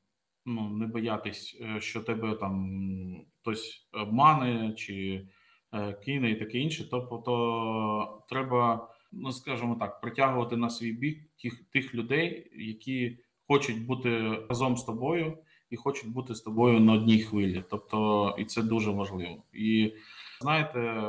Ну 0.45 0.69
не 0.69 0.87
боятись, 0.87 1.57
е, 1.61 1.81
що 1.81 2.01
тебе 2.01 2.35
там 2.35 3.25
хтось 3.41 3.87
обмане 3.93 4.73
чи 4.73 5.27
е, 5.73 5.93
кине 5.93 6.31
і 6.31 6.35
таке 6.35 6.57
інше. 6.57 6.89
Тобто 6.91 8.23
треба, 8.29 8.89
ну 9.11 9.31
скажімо 9.31 9.75
так, 9.79 10.01
притягувати 10.01 10.57
на 10.57 10.69
свій 10.69 10.91
бік 10.91 11.19
тих 11.41 11.63
тих 11.63 11.95
людей, 11.95 12.51
які 12.55 13.17
хочуть 13.47 13.85
бути 13.85 14.37
разом 14.49 14.77
з 14.77 14.83
тобою 14.83 15.37
і 15.69 15.75
хочуть 15.75 16.11
бути 16.11 16.35
з 16.35 16.41
тобою 16.41 16.79
на 16.79 16.93
одній 16.93 17.19
хвилі. 17.19 17.63
Тобто, 17.69 18.35
і 18.39 18.45
це 18.45 18.63
дуже 18.63 18.91
важливо. 18.91 19.43
І 19.53 19.93
знаєте, 20.41 21.01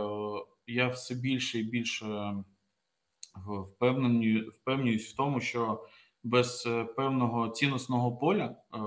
я 0.67 0.89
все 0.89 1.14
більше 1.14 1.59
і 1.59 1.62
більше 1.62 2.35
впевнений, 3.47 4.41
впевнююсь 4.41 5.12
в 5.12 5.17
тому, 5.17 5.41
що 5.41 5.87
без 6.27 6.66
е, 6.66 6.85
певного 6.85 7.49
цінностного 7.49 8.16
поля, 8.16 8.45
е, 8.45 8.79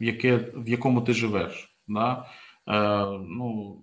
яке 0.00 0.36
в 0.36 0.68
якому 0.68 1.00
ти 1.02 1.12
живеш, 1.12 1.76
да, 1.88 2.28
е, 2.68 3.06
ну 3.28 3.80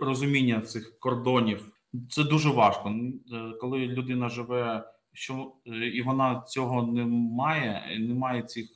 розуміння 0.00 0.60
цих 0.60 0.98
кордонів, 0.98 1.72
це 2.10 2.24
дуже 2.24 2.48
важко. 2.48 2.94
Коли 3.60 3.78
людина 3.78 4.28
живе, 4.28 4.92
що 5.12 5.52
і 5.94 6.02
вона 6.02 6.40
цього 6.40 6.82
не 6.82 7.04
має, 7.36 7.98
немає 7.98 8.42
цих 8.42 8.66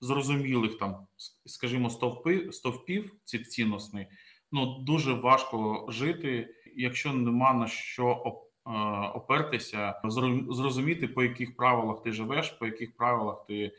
зрозумілих 0.00 0.78
там, 0.78 1.06
скажімо, 1.46 1.90
стовпи 1.90 2.52
стовпів 2.52 3.12
цих 3.24 3.48
цінностей, 3.48 4.06
ну 4.52 4.78
дуже 4.78 5.12
важко 5.12 5.86
жити, 5.88 6.54
якщо 6.76 7.12
нема 7.12 7.52
на 7.52 7.66
що 7.66 8.22
опертися, 9.14 10.00
зрозуміти, 10.50 11.08
по 11.08 11.22
яких 11.22 11.56
правилах 11.56 12.02
ти 12.02 12.12
живеш, 12.12 12.50
по 12.50 12.66
яких 12.66 12.96
правилах 12.96 13.46
ти 13.46 13.54
е, 13.64 13.72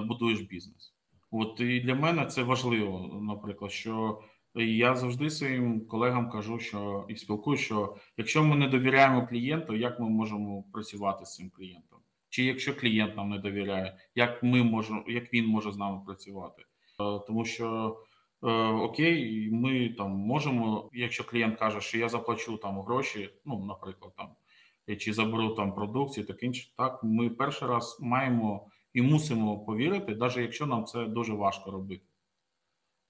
будуєш 0.00 0.40
бізнес. 0.40 0.94
От 1.30 1.60
і 1.60 1.80
для 1.80 1.94
мене 1.94 2.26
це 2.26 2.42
важливо, 2.42 3.20
наприклад, 3.22 3.72
що 3.72 4.22
я 4.54 4.96
завжди 4.96 5.30
своїм 5.30 5.86
колегам 5.86 6.30
кажу, 6.30 6.58
що 6.58 7.04
і 7.08 7.16
спілкую, 7.16 7.58
що 7.58 7.96
якщо 8.16 8.44
ми 8.44 8.56
не 8.56 8.68
довіряємо 8.68 9.26
клієнту, 9.26 9.76
як 9.76 10.00
ми 10.00 10.08
можемо 10.08 10.64
працювати 10.72 11.26
з 11.26 11.34
цим 11.34 11.50
клієнтом? 11.50 11.98
Чи 12.28 12.44
якщо 12.44 12.76
клієнт 12.76 13.16
нам 13.16 13.30
не 13.30 13.38
довіряє, 13.38 13.96
як 14.14 14.42
ми 14.42 14.62
можемо, 14.62 15.04
як 15.08 15.34
він 15.34 15.46
може 15.46 15.72
з 15.72 15.76
нами 15.76 16.00
працювати? 16.06 16.62
Е, 16.62 16.64
тому 17.26 17.44
що 17.44 17.96
окей, 18.42 19.48
ми 19.52 19.88
там 19.88 20.10
можемо, 20.10 20.90
якщо 20.92 21.24
клієнт 21.24 21.58
каже, 21.58 21.80
що 21.80 21.98
я 21.98 22.08
заплачу 22.08 22.56
там 22.56 22.80
гроші, 22.80 23.30
ну 23.44 23.64
наприклад, 23.64 24.12
там 24.16 24.28
чи 24.98 25.12
заберу 25.12 25.48
там 25.48 25.74
продукцію, 25.74 26.26
так 26.26 26.42
інше, 26.42 26.68
так 26.76 27.00
ми 27.04 27.30
перший 27.30 27.68
раз 27.68 27.98
маємо 28.00 28.66
і 28.94 29.02
мусимо 29.02 29.58
повірити, 29.58 30.14
навіть 30.14 30.36
якщо 30.36 30.66
нам 30.66 30.84
це 30.84 31.04
дуже 31.04 31.32
важко 31.32 31.70
робити. 31.70 32.02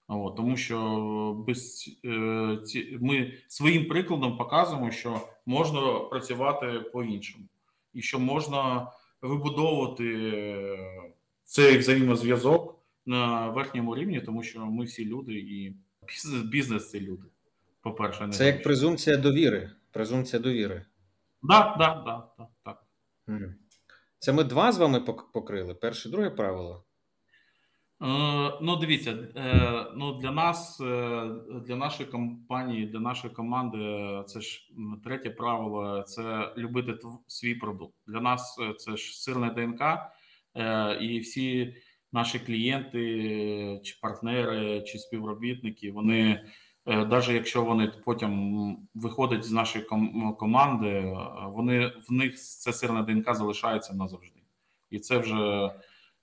От, 0.09 0.37
Тому 0.37 0.57
що 0.57 1.45
без 1.47 1.91
е, 2.05 2.59
ці, 2.67 2.99
ми 3.01 3.33
своїм 3.49 3.89
прикладом 3.89 4.37
показуємо, 4.37 4.91
що 4.91 5.21
можна 5.47 6.01
працювати 6.01 6.81
по-іншому, 6.81 7.45
і 7.95 8.03
що 8.03 8.19
можна 8.19 8.93
вибудовувати 9.23 10.39
цей 11.43 11.79
взаємозв'язок 11.79 12.82
на 13.07 13.49
верхньому 13.49 13.97
рівні, 13.97 14.21
тому 14.21 14.43
що 14.43 14.67
ми 14.67 14.85
всі 14.85 15.05
люди, 15.05 15.33
і 15.35 15.77
бізнес, 16.07 16.43
бізнес 16.43 16.91
це 16.91 17.01
люди. 17.01 17.29
По 17.83 17.93
перше, 17.93 18.27
не 18.27 18.33
це 18.33 18.47
як 18.47 18.63
презумпція 18.63 19.17
довіри. 19.17 19.71
Презумпція 19.91 20.43
довіри. 20.43 20.85
Да, 21.43 21.77
да, 21.79 22.03
да, 22.07 22.29
да, 22.39 22.49
так. 22.65 22.85
Це 24.19 24.33
ми 24.33 24.45
два 24.45 24.73
з 24.73 24.79
вами 24.79 25.01
покрили. 25.33 25.75
Перше, 25.75 26.09
друге 26.09 26.31
правило. 26.31 26.85
Е, 28.03 28.59
ну, 28.61 28.77
дивіться, 28.77 29.19
е, 29.37 29.87
ну 29.97 30.19
для 30.19 30.31
нас, 30.31 30.81
е, 30.81 31.31
для 31.67 31.77
нашої 31.77 32.09
компанії, 32.09 32.87
для 32.87 33.01
нашої 33.01 33.35
команди, 33.35 33.79
це 34.27 34.41
ж 34.41 34.73
третє 35.05 35.31
правило 35.31 36.03
це 36.03 36.53
любити 36.57 36.99
свій 37.27 37.55
продукт. 37.55 37.95
Для 38.07 38.21
нас 38.21 38.59
це 38.79 38.97
ж 38.97 39.23
сирне 39.23 39.51
ДНК, 39.51 39.83
і 41.01 41.19
всі 41.19 41.75
наші 42.13 42.39
клієнти, 42.39 43.81
чи 43.85 43.97
партнери, 44.01 44.83
чи 44.83 44.99
співробітники, 44.99 45.93
вони 45.93 46.41
навіть 46.87 47.29
е, 47.29 47.35
якщо 47.35 47.63
вони 47.63 47.93
потім 48.05 48.77
виходять 48.95 49.45
з 49.45 49.51
нашої 49.51 49.85
команди, 50.39 50.89
е, 50.89 51.17
вони 51.47 51.93
в 52.09 52.13
них 52.13 52.37
це 52.37 52.73
сирна 52.73 53.03
ДНК 53.03 53.35
залишається 53.35 53.95
назавжди, 53.95 54.41
і 54.91 54.99
це 54.99 55.19
вже 55.19 55.67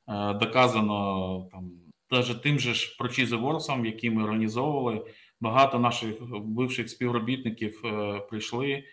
е, 0.08 0.34
доказано 0.34 1.48
там, 1.52 1.72
навіть 2.12 2.42
тим 2.42 2.60
же 2.60 2.74
ж 2.74 2.96
прочізеворсом, 3.00 3.86
які 3.86 4.10
ми 4.10 4.24
організовували. 4.24 5.06
Багато 5.42 5.80
наших 5.80 6.16
бивших 6.32 6.90
співробітників 6.90 7.82
прийшли 8.30 8.84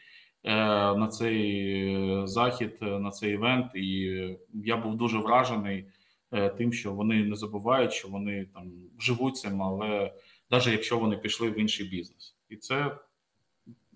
на 0.44 1.08
цей 1.08 2.26
захід, 2.26 2.78
на 2.80 3.10
цей 3.10 3.32
івент, 3.32 3.74
і 3.74 4.20
я 4.54 4.76
був 4.76 4.96
дуже 4.96 5.18
вражений 5.18 5.84
тим, 6.56 6.72
що 6.72 6.92
вони 6.92 7.24
не 7.24 7.36
забувають, 7.36 7.92
що 7.92 8.08
вони 8.08 8.44
там 8.44 8.72
живуть 9.00 9.36
цим, 9.36 9.62
але 9.62 10.12
навіть 10.50 10.66
якщо 10.66 10.98
вони 10.98 11.16
пішли 11.16 11.50
в 11.50 11.58
інший 11.58 11.88
бізнес, 11.88 12.36
і 12.48 12.56
це 12.56 12.98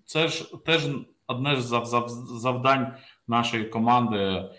це 0.05 0.29
ж 0.29 0.65
теж 0.65 0.89
одне 1.27 1.61
з 1.61 1.85
завдань 2.41 2.95
нашої 3.29 3.65
команди 3.65 4.51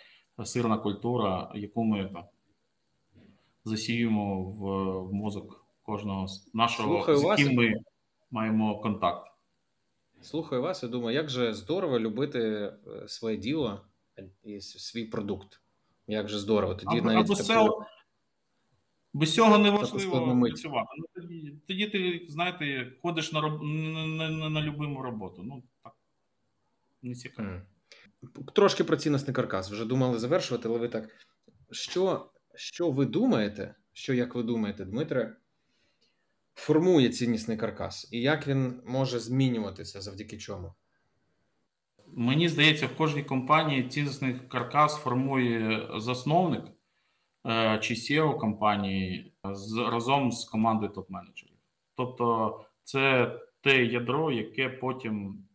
сирна 0.45 0.77
культура, 0.77 1.51
яку 1.55 1.83
ми 1.83 2.05
там 2.05 2.23
засіємо 3.65 4.43
в, 4.43 4.59
в 5.09 5.13
мозок 5.13 5.65
кожного 5.83 6.27
нашого, 6.53 6.95
Слухаю 6.95 7.17
з 7.17 7.23
яким 7.23 7.47
вас. 7.47 7.55
ми 7.55 7.73
маємо 8.31 8.79
контакт. 8.79 9.31
Слухаю 10.21 10.61
вас 10.61 10.83
і 10.83 10.87
думаю, 10.87 11.15
як 11.15 11.29
же 11.29 11.53
здорово 11.53 11.99
любити 11.99 12.39
е, 12.39 13.07
своє 13.07 13.37
діло 13.37 13.81
і 14.43 14.61
свій 14.61 15.05
продукт. 15.05 15.61
Як 16.07 16.29
же 16.29 16.39
здорово. 16.39 16.75
Тоді 16.75 16.99
а, 16.99 17.01
навіть 17.01 17.51
або, 17.51 17.85
без 19.13 19.33
цього 19.33 19.57
неможливо 19.57 20.39
працювати. 20.41 20.89
Ну, 20.97 21.05
тоді, 21.15 21.55
тоді 21.67 21.87
ти, 21.87 22.25
знаєте, 22.29 22.91
ходиш 23.01 23.31
на 23.31 23.41
роб... 23.41 23.63
на, 23.63 24.29
на, 24.29 24.49
на 24.49 24.61
любиму 24.61 25.01
роботу. 25.01 25.43
Ну, 25.43 25.63
так. 25.83 25.93
Не 27.01 27.15
цікаво. 27.15 27.49
Mm. 27.49 27.61
Трошки 28.53 28.83
про 28.83 28.97
цінностний 28.97 29.33
каркас. 29.33 29.71
Вже 29.71 29.85
думали 29.85 30.19
завершувати, 30.19 30.67
але 30.67 30.77
ви 30.77 30.87
так. 30.87 31.09
Що, 31.71 32.31
Що 32.55 32.91
ви 32.91 33.05
думаєте? 33.05 33.75
Що, 33.93 34.13
як 34.13 34.35
ви 34.35 34.43
думаєте, 34.43 34.85
Дмитре, 34.85 35.35
формує 36.55 37.09
ціннісний 37.09 37.57
каркас? 37.57 38.09
І 38.11 38.21
як 38.21 38.47
він 38.47 38.81
може 38.85 39.19
змінюватися 39.19 40.01
завдяки 40.01 40.37
чому? 40.37 40.73
Мені 42.15 42.49
здається, 42.49 42.87
в 42.87 42.95
кожній 42.95 43.23
компанії 43.23 43.83
цінностний 43.83 44.35
каркас 44.49 44.95
формує 44.95 45.87
засновник. 45.95 46.63
Е, 47.47 47.79
чи 47.81 47.93
SEO 47.93 48.37
компанії 48.37 49.33
з 49.43 49.77
разом 49.77 50.31
з 50.31 50.45
командою 50.45 50.91
топ-менеджерів. 50.91 51.57
Тобто, 51.95 52.59
це 52.83 53.31
те 53.61 53.85
ядро, 53.85 54.31
яке 54.31 54.69
потім 54.69 55.45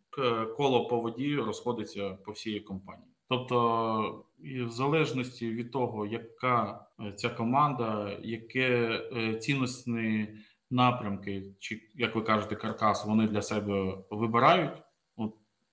коло 0.57 0.89
по 0.89 1.01
воді 1.01 1.37
розходиться 1.37 2.11
по 2.11 2.33
всій 2.33 2.61
компанії. 2.61 3.09
Тобто, 3.29 4.25
в 4.39 4.69
залежності 4.69 5.51
від 5.51 5.73
того, 5.73 6.07
яка 6.07 6.87
е, 7.01 7.13
ця 7.13 7.29
команда, 7.29 8.19
яке 8.23 9.01
е, 9.17 9.35
цінностні 9.35 10.29
напрямки, 10.71 11.43
чи 11.59 11.81
як 11.95 12.15
ви 12.15 12.23
кажете, 12.23 12.57
каркас, 12.57 13.07
вони 13.07 13.27
для 13.29 13.43
себе 13.43 13.95
вибирають. 14.11 14.73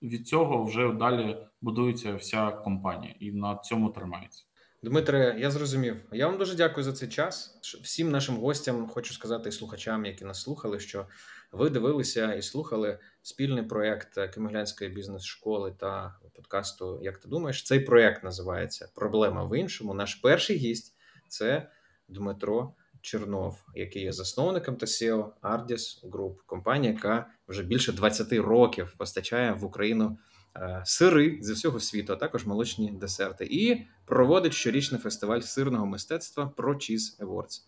Від 0.04 0.28
цього 0.28 0.64
вже 0.64 0.92
далі 0.92 1.36
будується 1.60 2.14
вся 2.14 2.50
компанія 2.50 3.14
і 3.20 3.32
на 3.32 3.56
цьому 3.56 3.90
тримається. 3.90 4.44
Дмитре, 4.82 5.36
я 5.38 5.50
зрозумів. 5.50 5.96
Я 6.12 6.26
вам 6.26 6.38
дуже 6.38 6.54
дякую 6.54 6.84
за 6.84 6.92
цей 6.92 7.08
час. 7.08 7.58
Всім 7.82 8.10
нашим 8.10 8.36
гостям 8.36 8.88
хочу 8.88 9.14
сказати 9.14 9.48
і 9.48 9.52
слухачам, 9.52 10.04
які 10.04 10.24
нас 10.24 10.42
слухали, 10.42 10.80
що 10.80 11.06
ви 11.52 11.70
дивилися 11.70 12.34
і 12.34 12.42
слухали 12.42 12.98
спільний 13.22 13.64
проект 13.64 14.30
Кимоглянської 14.34 14.90
бізнес-школи 14.90 15.74
та 15.78 16.18
подкасту. 16.34 17.00
Як 17.02 17.18
ти 17.18 17.28
думаєш, 17.28 17.62
цей 17.62 17.80
проект 17.80 18.24
називається 18.24 18.88
Проблема 18.94 19.44
в 19.44 19.58
іншому. 19.58 19.94
Наш 19.94 20.14
перший 20.14 20.56
гість 20.56 20.94
це 21.28 21.70
Дмитро 22.08 22.74
Чернов, 23.04 23.64
який 23.74 24.02
є 24.02 24.12
засновником 24.12 24.76
та 24.76 24.86
SEO 24.86 25.30
Ardis 25.42 26.10
Group, 26.10 26.34
компанія, 26.46 26.92
яка 26.92 27.26
вже 27.48 27.62
більше 27.62 27.92
20 27.92 28.32
років 28.32 28.94
постачає 28.98 29.52
в 29.52 29.64
Україну. 29.64 30.18
Е, 30.56 30.82
сири 30.84 31.38
зі 31.40 31.52
всього 31.52 31.80
світу, 31.80 32.12
а 32.12 32.16
також 32.16 32.46
молочні 32.46 32.92
десерти, 32.92 33.46
і 33.50 33.86
проводить 34.04 34.52
щорічний 34.52 35.00
фестиваль 35.00 35.40
сирного 35.40 35.86
мистецтва 35.86 36.46
про 36.46 36.74
Cheese 36.74 37.20
Awards. 37.20 37.60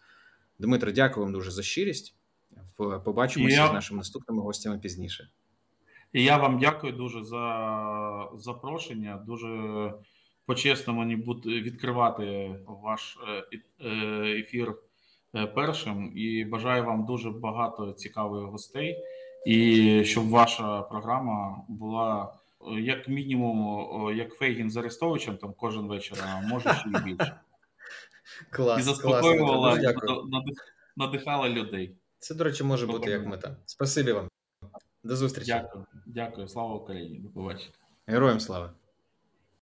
Дмитро, 0.59 0.93
дякую 0.93 1.27
вам 1.27 1.33
дуже 1.33 1.51
за 1.51 1.63
щирість. 1.63 2.17
Побачимося 3.05 3.57
я... 3.57 3.69
з 3.69 3.73
нашими 3.73 3.99
наступними 3.99 4.43
гостями 4.43 4.79
пізніше. 4.79 5.29
І 6.13 6.25
я 6.25 6.37
вам 6.37 6.59
дякую 6.59 6.93
дуже 6.93 7.25
за 7.25 8.29
запрошення. 8.35 9.25
Дуже 9.27 9.93
почесно 10.47 10.95
мені 10.95 11.17
бути 11.17 11.49
відкривати 11.49 12.57
ваш 12.67 13.19
е, 13.29 13.59
е, 13.81 13.91
ефір 14.41 14.75
першим. 15.55 16.13
І 16.17 16.45
бажаю 16.45 16.85
вам 16.85 17.07
дуже 17.07 17.31
багато 17.31 17.93
цікавих 17.93 18.43
гостей, 18.43 18.99
і 19.47 20.05
щоб 20.05 20.29
ваша 20.29 20.83
програма 20.83 21.65
була 21.69 22.33
як 22.79 23.09
мінімум, 23.09 23.81
як 24.17 24.35
Фейгін 24.35 24.71
з 24.71 24.77
Арестовичем 24.77 25.37
там 25.37 25.55
кожен 25.57 25.87
вечір, 25.87 26.25
а 26.27 26.41
може 26.41 26.75
ще 26.75 26.89
й 26.89 27.05
більше. 27.05 27.41
Клас, 28.51 28.81
І 28.81 28.83
заспокоювала, 28.83 29.79
надихала 30.97 31.49
людей. 31.49 31.97
Це, 32.19 32.35
до 32.35 32.45
речі, 32.45 32.65
може 32.65 32.87
бути 32.87 33.11
як 33.11 33.27
мета. 33.27 33.57
Спасибі 33.67 34.13
вам. 34.13 34.29
До 35.05 35.17
зустрічі. 35.17 35.47
Дякую, 35.47 35.87
дякую. 36.07 36.49
Слава 36.49 36.75
Україні. 36.75 37.19
До 37.19 37.29
побачення. 37.29 37.75
Героям 38.07 38.41
слава. 38.41 38.71